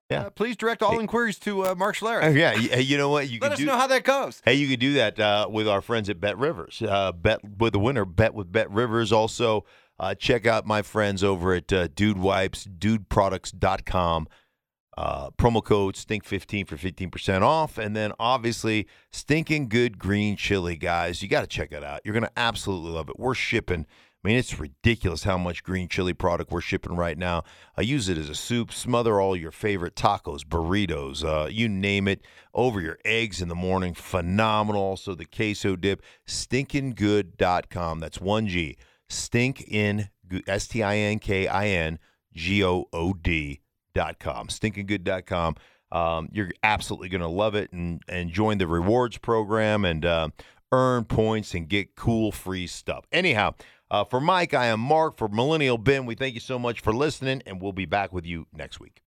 Yeah. 0.09 0.23
uh, 0.23 0.29
please 0.31 0.57
direct 0.57 0.83
all 0.83 0.91
Hey. 0.91 0.99
inquiries 0.99 1.39
to 1.39 1.67
uh, 1.67 1.73
Mark 1.75 1.95
Uh, 2.03 2.05
Schlereth. 2.05 2.35
yeah, 2.35 2.51
y- 2.53 2.59
hey, 2.69 2.81
you 2.81 2.97
know 2.97 3.07
what? 3.09 3.29
You 3.29 3.39
Let 3.39 3.53
us 3.53 3.59
do. 3.59 3.65
know 3.65 3.77
how 3.77 3.87
that 3.87 4.03
goes. 4.03 4.41
Hey, 4.43 4.55
you 4.55 4.67
could 4.67 4.81
do 4.81 4.91
that 4.95 5.17
uh, 5.17 5.47
with 5.49 5.69
our 5.69 5.79
friends 5.81 6.09
at 6.09 6.19
Bet 6.19 6.37
Rivers. 6.37 6.81
Uh, 6.85 7.13
bet 7.13 7.39
with 7.59 7.71
the 7.71 7.79
winner. 7.79 8.03
Bet 8.03 8.33
with 8.33 8.51
Bet 8.51 8.69
Rivers. 8.69 9.13
Also, 9.13 9.63
uh, 9.99 10.15
check 10.15 10.45
out 10.45 10.65
my 10.67 10.81
friends 10.81 11.23
over 11.23 11.53
at 11.53 11.71
uh, 11.71 11.87
Dude 11.87 12.17
Wipes, 12.17 12.65
DudeProducts.com. 12.67 14.27
Uh, 14.97 15.31
promo 15.31 15.63
code 15.63 15.95
Stink15 15.95 16.67
for 16.67 16.77
15% 16.77 17.41
off. 17.41 17.77
And 17.77 17.95
then 17.95 18.11
obviously, 18.19 18.87
Stinking 19.11 19.69
Good 19.69 19.97
Green 19.97 20.35
Chili, 20.35 20.75
guys. 20.75 21.21
You 21.21 21.27
got 21.27 21.41
to 21.41 21.47
check 21.47 21.71
it 21.71 21.83
out. 21.83 22.01
You're 22.03 22.13
going 22.13 22.23
to 22.23 22.31
absolutely 22.39 22.91
love 22.91 23.09
it. 23.09 23.19
We're 23.19 23.33
shipping. 23.33 23.85
I 24.23 24.27
mean, 24.29 24.37
it's 24.37 24.57
ridiculous 24.57 25.25
how 25.25 25.37
much 25.37 25.63
green 25.63 25.89
chili 25.89 26.13
product 26.13 26.49
we're 26.49 26.61
shipping 26.61 26.95
right 26.95 27.17
now. 27.17 27.43
I 27.75 27.81
use 27.81 28.07
it 28.07 28.17
as 28.17 28.29
a 28.29 28.35
soup, 28.35 28.71
smother 28.71 29.19
all 29.19 29.35
your 29.35 29.51
favorite 29.51 29.95
tacos, 29.95 30.43
burritos, 30.43 31.25
uh, 31.25 31.47
you 31.47 31.67
name 31.67 32.07
it, 32.07 32.21
over 32.53 32.79
your 32.79 32.99
eggs 33.03 33.41
in 33.41 33.49
the 33.49 33.55
morning. 33.55 33.93
Phenomenal. 33.93 34.81
Also, 34.81 35.13
the 35.13 35.25
queso 35.25 35.75
dip, 35.75 36.01
stinkinggood.com. 36.25 37.99
That's 37.99 38.19
1G. 38.19 38.77
Stinkin, 39.09 40.09
S 40.47 40.67
T 40.67 40.81
I 40.81 40.95
N 40.95 41.19
K 41.19 41.47
I 41.47 41.67
N 41.67 41.99
G 42.33 42.63
O 42.63 42.87
O 42.93 43.13
D.com. 43.93 44.47
Stinkinggood.com. 44.47 45.55
Um, 45.91 46.29
you're 46.31 46.51
absolutely 46.63 47.09
going 47.09 47.21
to 47.21 47.27
love 47.27 47.55
it 47.55 47.71
and, 47.71 48.01
and 48.07 48.31
join 48.31 48.57
the 48.57 48.67
rewards 48.67 49.17
program 49.19 49.85
and 49.85 50.03
uh, 50.05 50.29
earn 50.71 51.05
points 51.05 51.53
and 51.53 51.67
get 51.67 51.95
cool 51.95 52.31
free 52.31 52.65
stuff. 52.67 53.05
Anyhow, 53.11 53.53
uh, 53.91 54.03
for 54.03 54.19
Mike, 54.19 54.53
I 54.53 54.67
am 54.67 54.79
Mark. 54.79 55.17
For 55.17 55.27
Millennial 55.27 55.77
Ben, 55.77 56.05
we 56.05 56.15
thank 56.15 56.33
you 56.33 56.39
so 56.39 56.57
much 56.57 56.81
for 56.81 56.93
listening, 56.93 57.43
and 57.45 57.61
we'll 57.61 57.73
be 57.73 57.85
back 57.85 58.11
with 58.11 58.25
you 58.25 58.47
next 58.53 58.79
week. 58.79 59.01